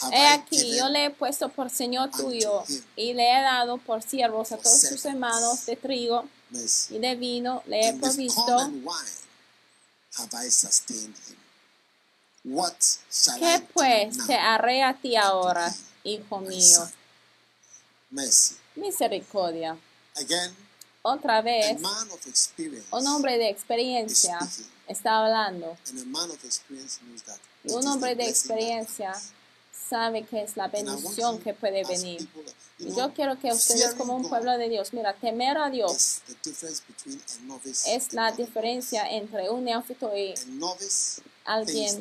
[0.00, 2.64] Have He aquí, yo le he puesto por Señor tuyo
[2.96, 6.26] y le he dado por siervos a todos sus hermanos de trigo
[6.90, 8.72] y de vino, le he provisto.
[13.38, 15.72] ¿Qué pues te haré a ti ahora,
[16.04, 16.90] hijo mío?
[18.74, 19.78] Misericordia.
[20.16, 20.54] Again,
[21.02, 21.78] Otra vez,
[22.92, 24.38] un hombre de experiencia
[24.86, 27.38] está hablando And a man of experience knows that.
[27.64, 29.12] y un hombre de experiencia
[29.72, 32.26] sabe que es la bendición que puede venir.
[32.78, 36.20] Y yo quiero que ustedes como un pueblo de Dios, mira, temer a Dios
[37.86, 40.34] es la diferencia entre un neófito y
[41.44, 42.00] alguien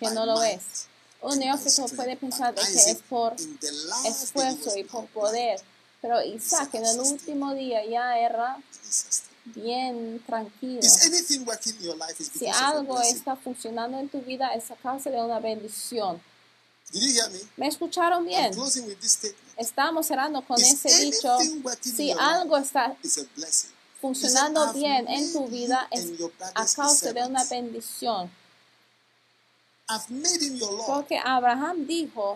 [0.00, 0.86] que no lo es.
[1.20, 3.36] Un neófito puede pensar de que es por
[4.04, 5.60] esfuerzo y por poder.
[6.02, 8.58] Pero Isaac en el último día ya era
[9.44, 10.82] bien tranquilo.
[10.82, 16.20] Si algo está funcionando en tu vida es a causa de una bendición.
[16.92, 17.40] Me?
[17.56, 18.52] ¿Me escucharon bien?
[19.56, 21.38] Estamos cerrando con ese dicho.
[21.80, 22.96] Si algo está
[24.00, 26.10] funcionando bien "I've en tu vida es
[26.54, 28.30] a causa de una bendición.
[30.86, 32.34] Porque Abraham dijo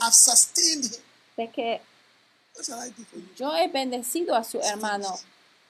[1.36, 1.82] de que
[3.36, 5.18] yo he bendecido a su hermano,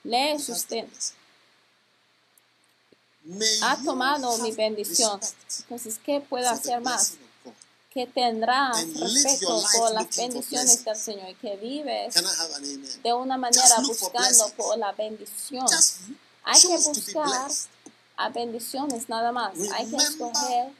[0.04, 1.16] le he You have the susten- blessing.
[3.24, 5.20] May ha tomado mi bendición.
[5.60, 7.14] Entonces, ¿qué puedo hacer más?
[7.92, 10.96] Que tendrás respeto por las bendiciones del.
[10.96, 12.14] Señor y que vives
[13.02, 15.66] de una manera buscando por la bendición.
[16.44, 17.50] Hay que buscar
[18.16, 19.54] a bendiciones nada más.
[19.74, 20.72] Hay que escoger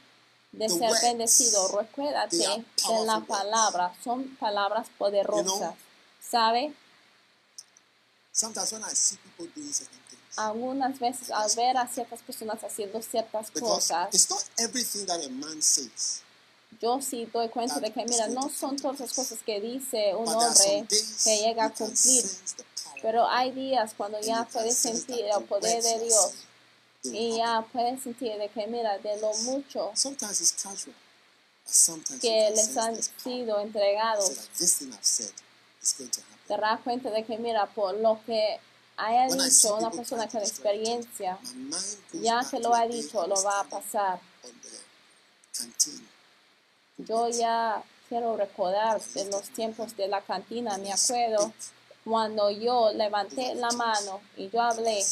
[0.53, 1.67] de ser bendecido.
[1.69, 3.93] Recuérdate de la palabra.
[4.03, 5.73] Son palabras poderosas.
[6.29, 6.73] ¿Sabe?
[8.31, 12.63] Sometimes when I see people doing certain things, Algunas veces al ver a ciertas personas
[12.63, 16.21] haciendo ciertas because cosas, it's not everything that a man says,
[16.79, 20.27] yo sí doy cuenta de que, mira, no son todas las cosas que dice un
[20.27, 20.85] hombre
[21.23, 22.25] que llega a cumplir.
[23.01, 26.33] Pero hay días cuando and ya puedes sentir el poder de Dios
[27.03, 30.93] y ya puedes sentir de que, mira, de lo mucho Sometimes it's casual,
[31.65, 34.49] but sometimes que les han sido entregados,
[36.47, 38.59] te das cuenta de que, mira, por lo que
[38.97, 41.37] haya dicho una persona con experiencia,
[42.13, 44.19] ya que lo ha dicho, lo va a pasar.
[46.97, 51.53] Yo ya quiero recordar de los tiempos de la cantina, me acuerdo
[52.03, 55.05] cuando yo levanté la mano y yo hablé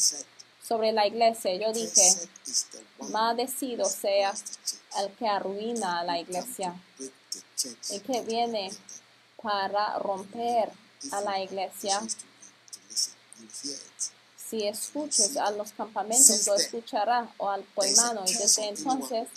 [0.66, 2.28] sobre la iglesia, yo dije,
[3.10, 4.34] maldecido sea
[4.98, 6.74] el que arruina a la iglesia
[7.90, 8.72] y que viene
[9.46, 10.68] para romper
[11.12, 12.02] a la iglesia.
[14.36, 18.24] Si escuches a los campamentos, lo escuchará o al hermano.
[18.26, 19.28] Y desde entonces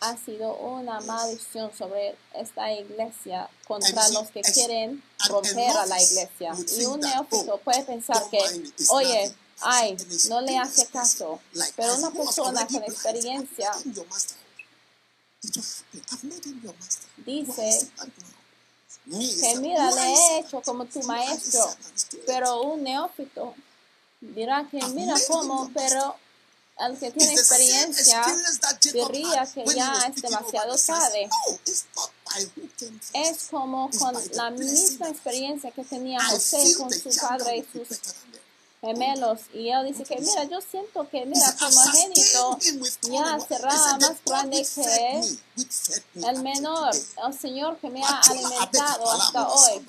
[0.00, 6.52] ha sido una maldición sobre esta iglesia contra los que quieren romper a la iglesia.
[6.78, 8.40] Y un neófito puede pensar que,
[8.90, 9.96] oye, ay,
[10.28, 11.40] no le hace caso.
[11.74, 13.72] Pero una persona con experiencia
[17.24, 17.90] dice
[19.10, 21.64] que mira, le he hecho como tu maestro,
[22.26, 23.54] pero un neófito.
[24.20, 26.16] Dirá que mira cómo, pero
[26.80, 28.24] el que tiene experiencia
[28.92, 31.28] diría que ya es demasiado tarde.
[33.14, 38.00] Es como con la misma experiencia que tenía José con su padre y sus
[38.80, 39.40] gemelos.
[39.52, 42.58] Y él dice que, mira, yo siento que, mira, primogénito
[43.02, 45.40] ya será más grande que él,
[46.14, 49.86] el menor, el Señor que me ha alimentado hasta hoy.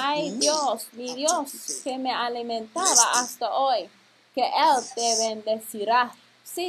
[0.00, 1.50] Ay Dios, mi Dios,
[1.84, 3.88] que me alimentaba hasta hoy,
[4.34, 6.14] que Él te bendecirá.
[6.44, 6.68] Sí,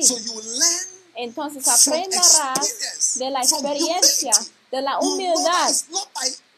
[1.15, 4.31] entonces aprenderás de la experiencia,
[4.71, 5.71] de la humildad.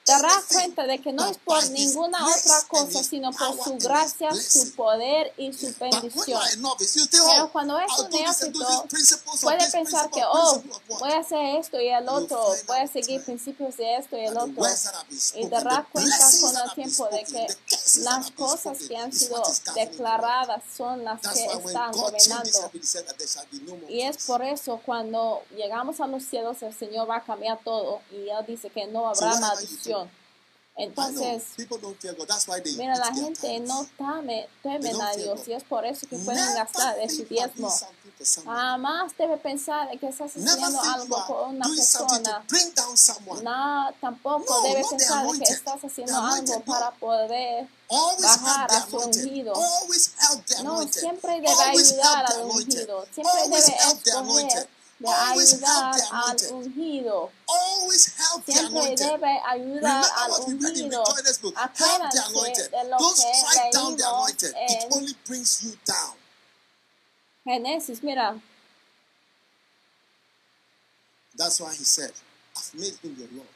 [0.08, 4.74] Anything cuenta de que no es por ninguna otra cosa, sino por su gracia, su
[4.76, 6.42] poder y su bendición.
[7.12, 8.86] Pero cuando es un neófito,
[9.42, 10.62] Puede pensar que, oh,
[11.00, 14.38] voy a hacer esto y el otro, voy a seguir principios de esto y el
[14.38, 14.64] otro.
[15.36, 15.58] Y the
[15.92, 17.48] cuenta con el tiempo de que
[18.02, 19.44] las cosas que han sido
[19.76, 22.72] declaradas son las que están gobernando.
[23.90, 28.02] Y es por eso cuando llegamos a los cielos el Señor va a cambiar todo
[28.12, 29.95] y Él dice que no habrá maldición.
[30.78, 31.44] Entonces,
[32.78, 36.98] mira, la gente no teme, temen a Dios y es por eso que pueden gastar
[36.98, 37.70] de su diezmo.
[38.44, 41.66] Jamás debe pensar de que estás haciendo algo por una
[42.20, 42.44] persona.
[43.42, 47.68] No, tampoco debe pensar de que estás haciendo algo para poder
[48.22, 49.54] bajar a su ungido.
[50.64, 51.48] No, siempre debe
[51.94, 52.42] ayudar al
[52.82, 53.06] ungido.
[53.14, 53.78] Siempre debe
[54.50, 54.70] escoger.
[55.00, 56.52] De Always help ayudar al anointed.
[56.52, 57.32] ungido.
[57.48, 59.08] Always help the Siempre anointed.
[59.12, 61.04] debe ayudar Remember al what we read in ungido.
[61.16, 61.56] Rejoice book.
[61.58, 62.72] Help the Acuérdense anointed.
[62.72, 64.50] de lo Don't que strike down the leímos anointed.
[64.56, 66.16] It en only brings you down.
[67.46, 68.02] Génesis.
[68.04, 68.40] Mira,
[71.38, 72.12] That's why he said,
[72.56, 73.50] I've made him your Lord.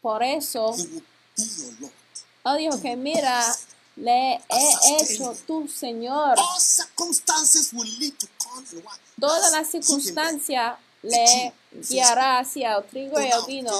[0.00, 1.02] por eso He will
[1.36, 1.92] be your Lord.
[2.46, 3.54] Él dijo que mira,
[3.96, 6.38] le he hecho tu Señor.
[6.38, 8.98] All circumstances will lead to corn and wine.
[9.18, 9.66] Las Zuckerberg.
[9.66, 13.72] circunstancias le guiará hacia el trigo y el vino.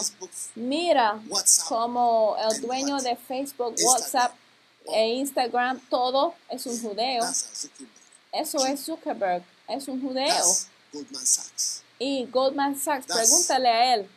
[0.55, 1.21] Mira
[1.69, 4.35] como el dueño de Facebook, WhatsApp
[4.93, 7.25] e Instagram, todo es un judeo.
[8.33, 10.45] Eso es Zuckerberg, es un judeo.
[11.99, 14.09] Y Goldman Sachs, pregúntale a él.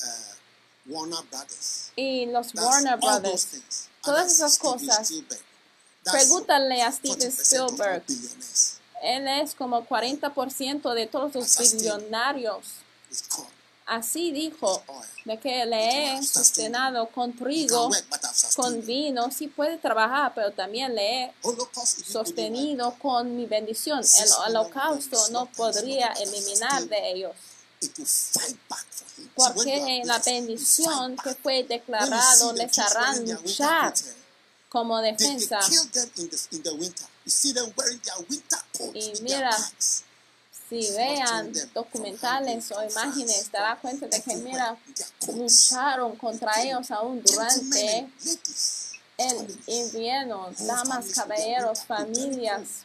[0.00, 1.92] Uh, Warner Brothers.
[1.96, 3.88] Y los Warner Brothers.
[4.02, 5.12] Todas esas cosas.
[6.04, 8.04] Pregúntale a 40% Steven Spielberg.
[9.02, 12.64] Él es como 40% de todos los billonarios.
[13.88, 15.08] Así dijo, oil.
[15.24, 17.88] de que le he sustenado con trigo,
[18.54, 24.00] con vino, sí puede trabajar, pero también le he couldn't sostenido con mi bendición.
[24.00, 27.34] El holocausto no podría eliminar de ellos,
[29.34, 34.14] porque en la bendición que fue declarado les harán luchar eh,
[34.68, 35.60] como defensa.
[38.94, 39.50] Y mira.
[40.68, 44.76] Si vean documentales o imágenes, te darás cuenta de que, mira,
[45.28, 48.06] lucharon contra ellos aún durante
[49.16, 52.84] el invierno, damas, caballeros, familias,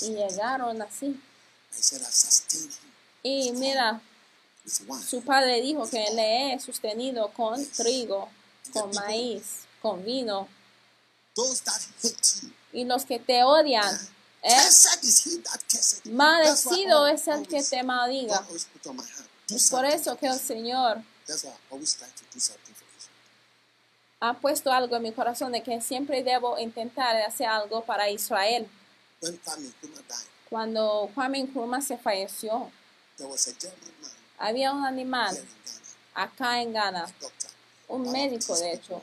[0.00, 1.20] y llegaron así.
[3.24, 4.00] Y mira,
[4.64, 8.28] su padre dijo que le he sostenido con trigo,
[8.72, 9.42] con maíz,
[9.82, 10.46] con vino.
[12.76, 13.90] Y los que te odian,
[14.42, 14.54] ¿eh?
[16.10, 18.46] maldecido es el que te maldiga.
[19.70, 20.98] Por eso que el Señor
[24.20, 28.68] ha puesto algo en mi corazón de que siempre debo intentar hacer algo para Israel.
[30.50, 32.70] Cuando Kwame Nkrumah se falleció,
[34.36, 35.34] había un animal
[36.12, 37.06] acá en Ghana,
[37.88, 39.02] un médico de hecho,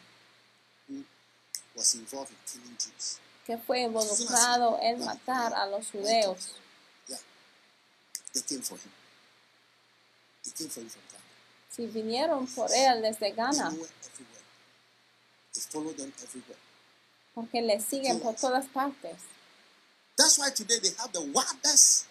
[3.45, 6.56] que fue involucrado en matar a los judeos.
[11.70, 13.74] Si vinieron por él desde Ghana,
[17.34, 19.18] porque le siguen por todas partes.
[20.15, 22.06] That's why today they have the wildest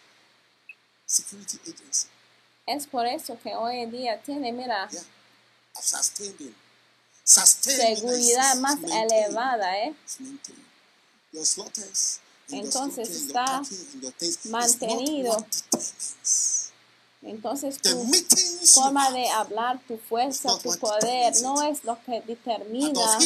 [1.07, 2.09] security agency.
[2.67, 5.03] Es por eso que hoy en día tiene, mira, Yeah.
[5.77, 6.55] I've sustained him.
[7.25, 9.95] Sustained seguridad más elevada, ¿eh?
[10.19, 10.72] Maintained.
[12.49, 13.63] Entonces está
[14.45, 15.47] mantenido.
[17.23, 18.05] Entonces tu
[18.75, 23.19] forma de hablar, tu fuerza, tu poder, no es lo que determina.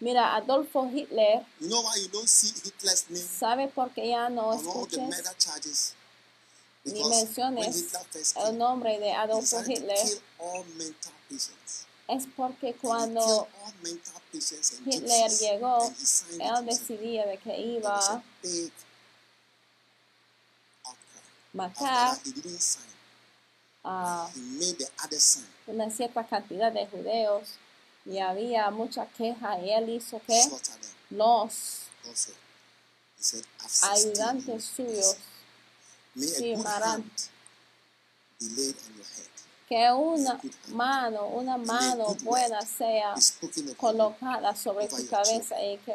[0.00, 4.28] Mira, Adolfo Hitler, You know why you don't see Hitler's name ¿sabe por qué ya
[4.28, 4.60] no
[5.38, 5.94] charges?
[6.84, 7.86] ni menciones
[8.44, 9.96] el nombre de Adolfo Hitler?
[12.12, 13.48] Es porque cuando
[14.84, 15.90] Hitler llegó,
[16.38, 18.22] él decidía de que iba a
[21.54, 22.18] matar
[23.84, 24.28] a
[25.66, 27.48] una cierta cantidad de judeos.
[28.04, 30.42] Y había mucha queja y él hizo que
[31.10, 31.84] los
[33.82, 35.16] ayudantes suyos
[36.14, 36.56] May
[39.72, 40.38] que una
[40.68, 43.14] mano, una mano buena sea
[43.78, 45.94] colocada sobre tu cabeza y que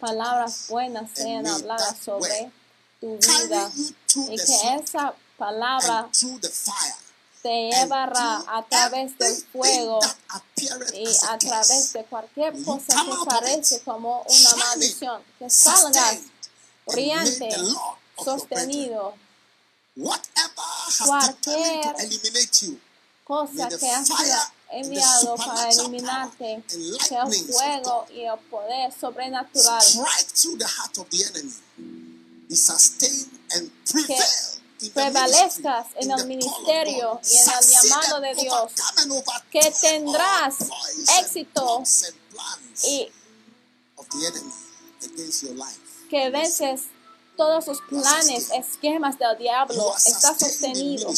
[0.00, 2.50] palabras buenas sean habladas sobre
[2.98, 3.70] tu vida
[4.30, 6.08] y que esa palabra
[7.42, 10.00] te llevará a través del fuego
[10.94, 15.22] y a través de cualquier cosa que parece como una maldición.
[15.38, 16.20] Que salgas
[16.86, 17.50] brillante,
[18.16, 19.14] sostenido
[21.06, 21.94] cualquier
[23.24, 24.18] cosa que ha sido
[24.70, 29.82] enviado para eliminarte, que el fuego y el poder sobrenatural
[34.80, 38.72] que prevalezcas en el ministerio y en el llamado de Dios,
[39.50, 40.56] que tendrás
[41.20, 41.82] éxito
[42.84, 43.12] y
[46.08, 46.82] que vences
[47.40, 49.96] todos sus planes, esquemas del diablo.
[49.96, 51.10] Está sostenido.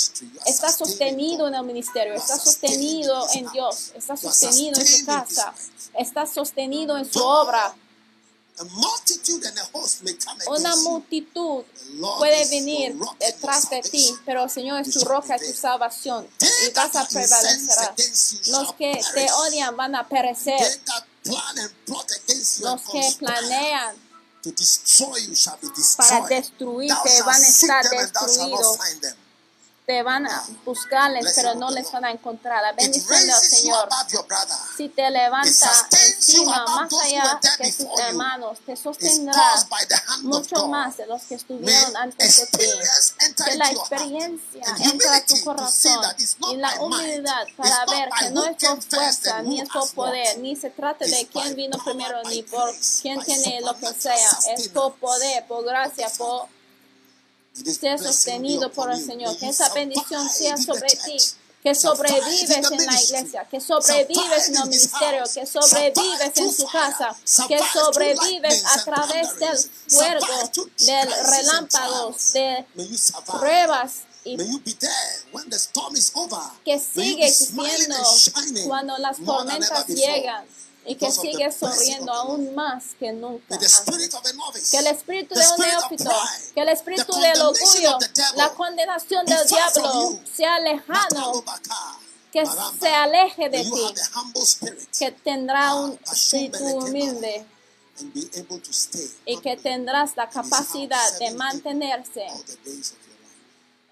[0.47, 2.15] Está sostenido en el ministerio.
[2.15, 3.91] Está sostenido en Dios.
[3.97, 5.53] Está sostenido en su casa.
[5.99, 7.75] Está sostenido en su obra.
[10.47, 11.65] Una multitud
[12.19, 16.95] puede venir detrás de ti, pero el Señor es tu roca, tu salvación, y vas
[16.95, 17.95] a prevalecer.
[18.47, 20.81] Los que te odian van a perecer.
[22.61, 24.12] Los que planean
[24.43, 26.09] to destroy you shall be destroyed.
[26.09, 28.79] Para destruirte van a estar destruidos.
[29.87, 32.63] te van a buscarles, pero no les van a encontrar.
[32.63, 33.89] La bendición del Señor.
[34.77, 39.55] Si te levanta encima, más allá que tus hermanos, te sostendrá
[40.23, 42.65] mucho más de los que estuvieron antes de ti.
[43.45, 46.05] Que la experiencia entre tu corazón
[46.51, 50.55] y la humildad para ver que no es por fuerza ni es por poder, ni
[50.55, 54.31] se trata de quién vino primero ni por quién tiene lo que sea.
[54.57, 56.49] Es por poder, por gracia, por
[57.53, 61.17] sea sostenido por el Señor, que esa bendición sea sobre ti
[61.63, 67.17] que sobrevives en la iglesia, que sobrevives en el ministerio, que sobrevives en su casa,
[67.47, 70.27] que sobrevives a través del fuego,
[70.79, 72.67] del relámpago, de
[73.39, 73.93] pruebas.
[74.25, 74.37] Y
[76.65, 77.97] que sigue existiendo
[78.67, 80.45] cuando las tormentas llegan,
[80.85, 83.59] y que sigue sonriendo aún más que nunca.
[83.59, 86.11] Que el espíritu de un neófito,
[86.55, 87.99] que el espíritu del orgullo,
[88.37, 91.45] la condenación del diablo sea lejano,
[92.33, 92.45] que
[92.81, 93.95] se aleje de ti,
[94.99, 97.47] que tendrá un espíritu humilde.
[99.27, 102.27] Y que tendrás la capacidad de mantenerse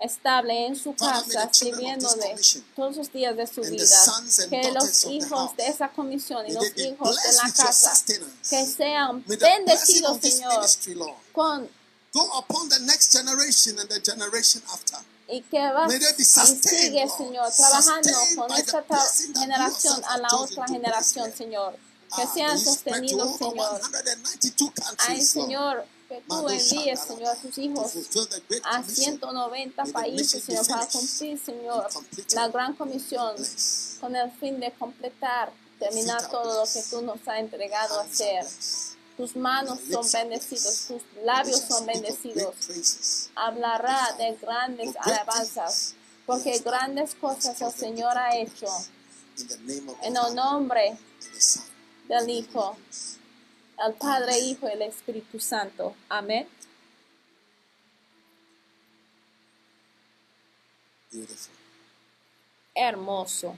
[0.00, 3.96] estable en su casa sirviendo de todos los días de su vida.
[4.48, 7.92] Que los hijos de esa comisión y los hijos de la casa
[8.48, 11.68] que sean bendecidos, Señor, con
[12.12, 14.98] Go upon the next generation and the generation after.
[15.30, 18.84] y que va y sigue, Señor, trabajando con esta
[19.38, 21.78] generación a la otra generación, Señor.
[22.16, 23.80] Que sean sostenidos, Señor.
[24.98, 27.92] Ay, Señor que tú envíes, Señor, a tus hijos
[28.64, 31.88] a 190 países, Señor, para cumplir, Señor,
[32.34, 33.36] la gran comisión
[34.00, 38.44] con el fin de completar, terminar todo lo que tú nos has entregado a hacer.
[39.16, 43.30] Tus manos son bendecidos, tus labios son bendecidos.
[43.36, 45.94] Hablará de grandes alabanzas,
[46.26, 48.66] porque grandes cosas el Señor ha hecho.
[50.02, 50.98] En el nombre
[52.08, 52.76] del Hijo
[53.80, 55.94] al Padre, Hijo y el Espíritu Santo.
[56.08, 56.46] Amén.
[62.74, 63.56] Hermoso.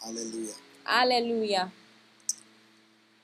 [0.00, 0.54] Aleluya.
[0.84, 1.72] Aleluya.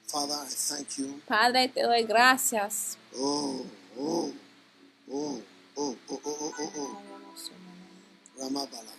[0.06, 1.20] Father, I thank you.
[1.26, 2.96] Padre, te doy gracias.
[3.16, 3.64] Oh,
[3.98, 4.32] oh,
[5.10, 5.42] oh,
[5.76, 7.17] oh, oh, oh, oh, oh.
[8.38, 8.92] Ramabala.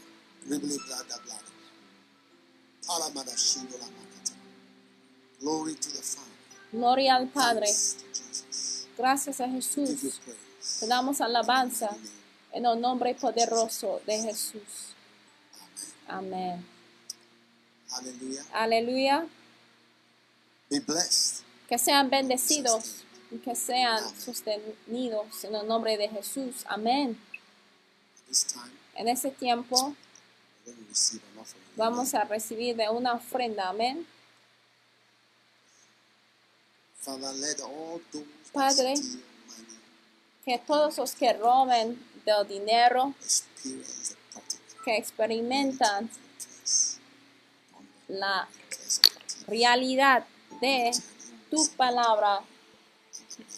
[0.49, 1.51] Ribli blada blada.
[2.85, 4.33] Palamada shindola makata.
[5.39, 6.29] Glory to the Father.
[6.71, 7.67] Gloria al Padre.
[8.97, 10.19] Gracias a Jesús.
[10.79, 11.89] Te damos alabanza
[12.51, 14.93] en el nombre poderoso de Jesús.
[16.07, 16.65] Amén.
[17.89, 18.43] Hallelujah.
[18.53, 19.27] Aleluya.
[20.69, 21.43] Be blessed.
[21.67, 26.65] Que sean bendecidos y que sean sostenidos en el nombre de Jesús.
[26.67, 27.17] Amén.
[28.99, 29.95] En ese tiempo
[31.77, 33.69] vamos a recibir de una ofrenda.
[33.69, 34.05] Amén.
[38.51, 38.95] Padre,
[40.43, 43.13] que todos los que roben del dinero,
[44.83, 46.09] que experimentan
[48.09, 48.49] la
[49.47, 50.25] realidad
[50.59, 50.91] de
[51.49, 52.41] tu palabra,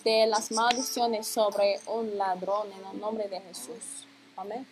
[0.03, 4.05] de las maldiciones sobre un ladrón, en el nombre de Jesús.
[4.37, 4.67] Amén.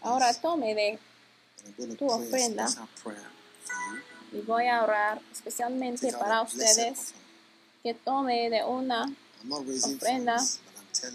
[0.00, 0.98] Ahora tome de
[1.98, 2.68] tu ofrenda
[4.32, 7.14] y voy a orar especialmente para ustedes
[7.82, 9.12] que tome de una
[9.82, 10.36] ofrenda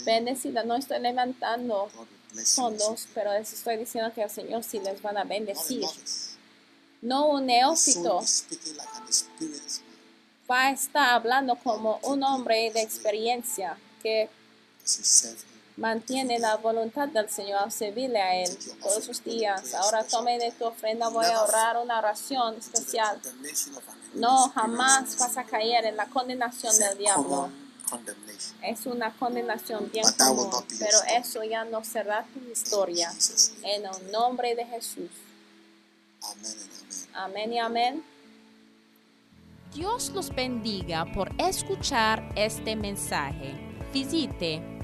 [0.06, 0.64] bendecida.
[0.64, 1.90] No estoy levantando
[2.46, 5.86] fondos, pero les estoy diciendo que el Señor sí les van a bendecir.
[7.02, 8.24] No un neófito.
[10.50, 14.30] va a estar hablando como un hombre de experiencia que
[15.78, 19.74] Mantiene la voluntad del Señor servirle a Él todos sus días.
[19.74, 23.20] Ahora tome de tu ofrenda, voy a orar una oración especial.
[24.14, 27.50] No, jamás vas a caer en la condenación del diablo.
[28.62, 33.12] Es una condenación bien común, pero eso ya no será tu historia.
[33.64, 35.10] En el nombre de Jesús.
[36.22, 36.64] Amen and
[37.14, 37.14] amen.
[37.14, 38.04] Amén y amén.
[39.74, 43.56] Dios los bendiga por escuchar este mensaje.
[43.92, 44.73] Visite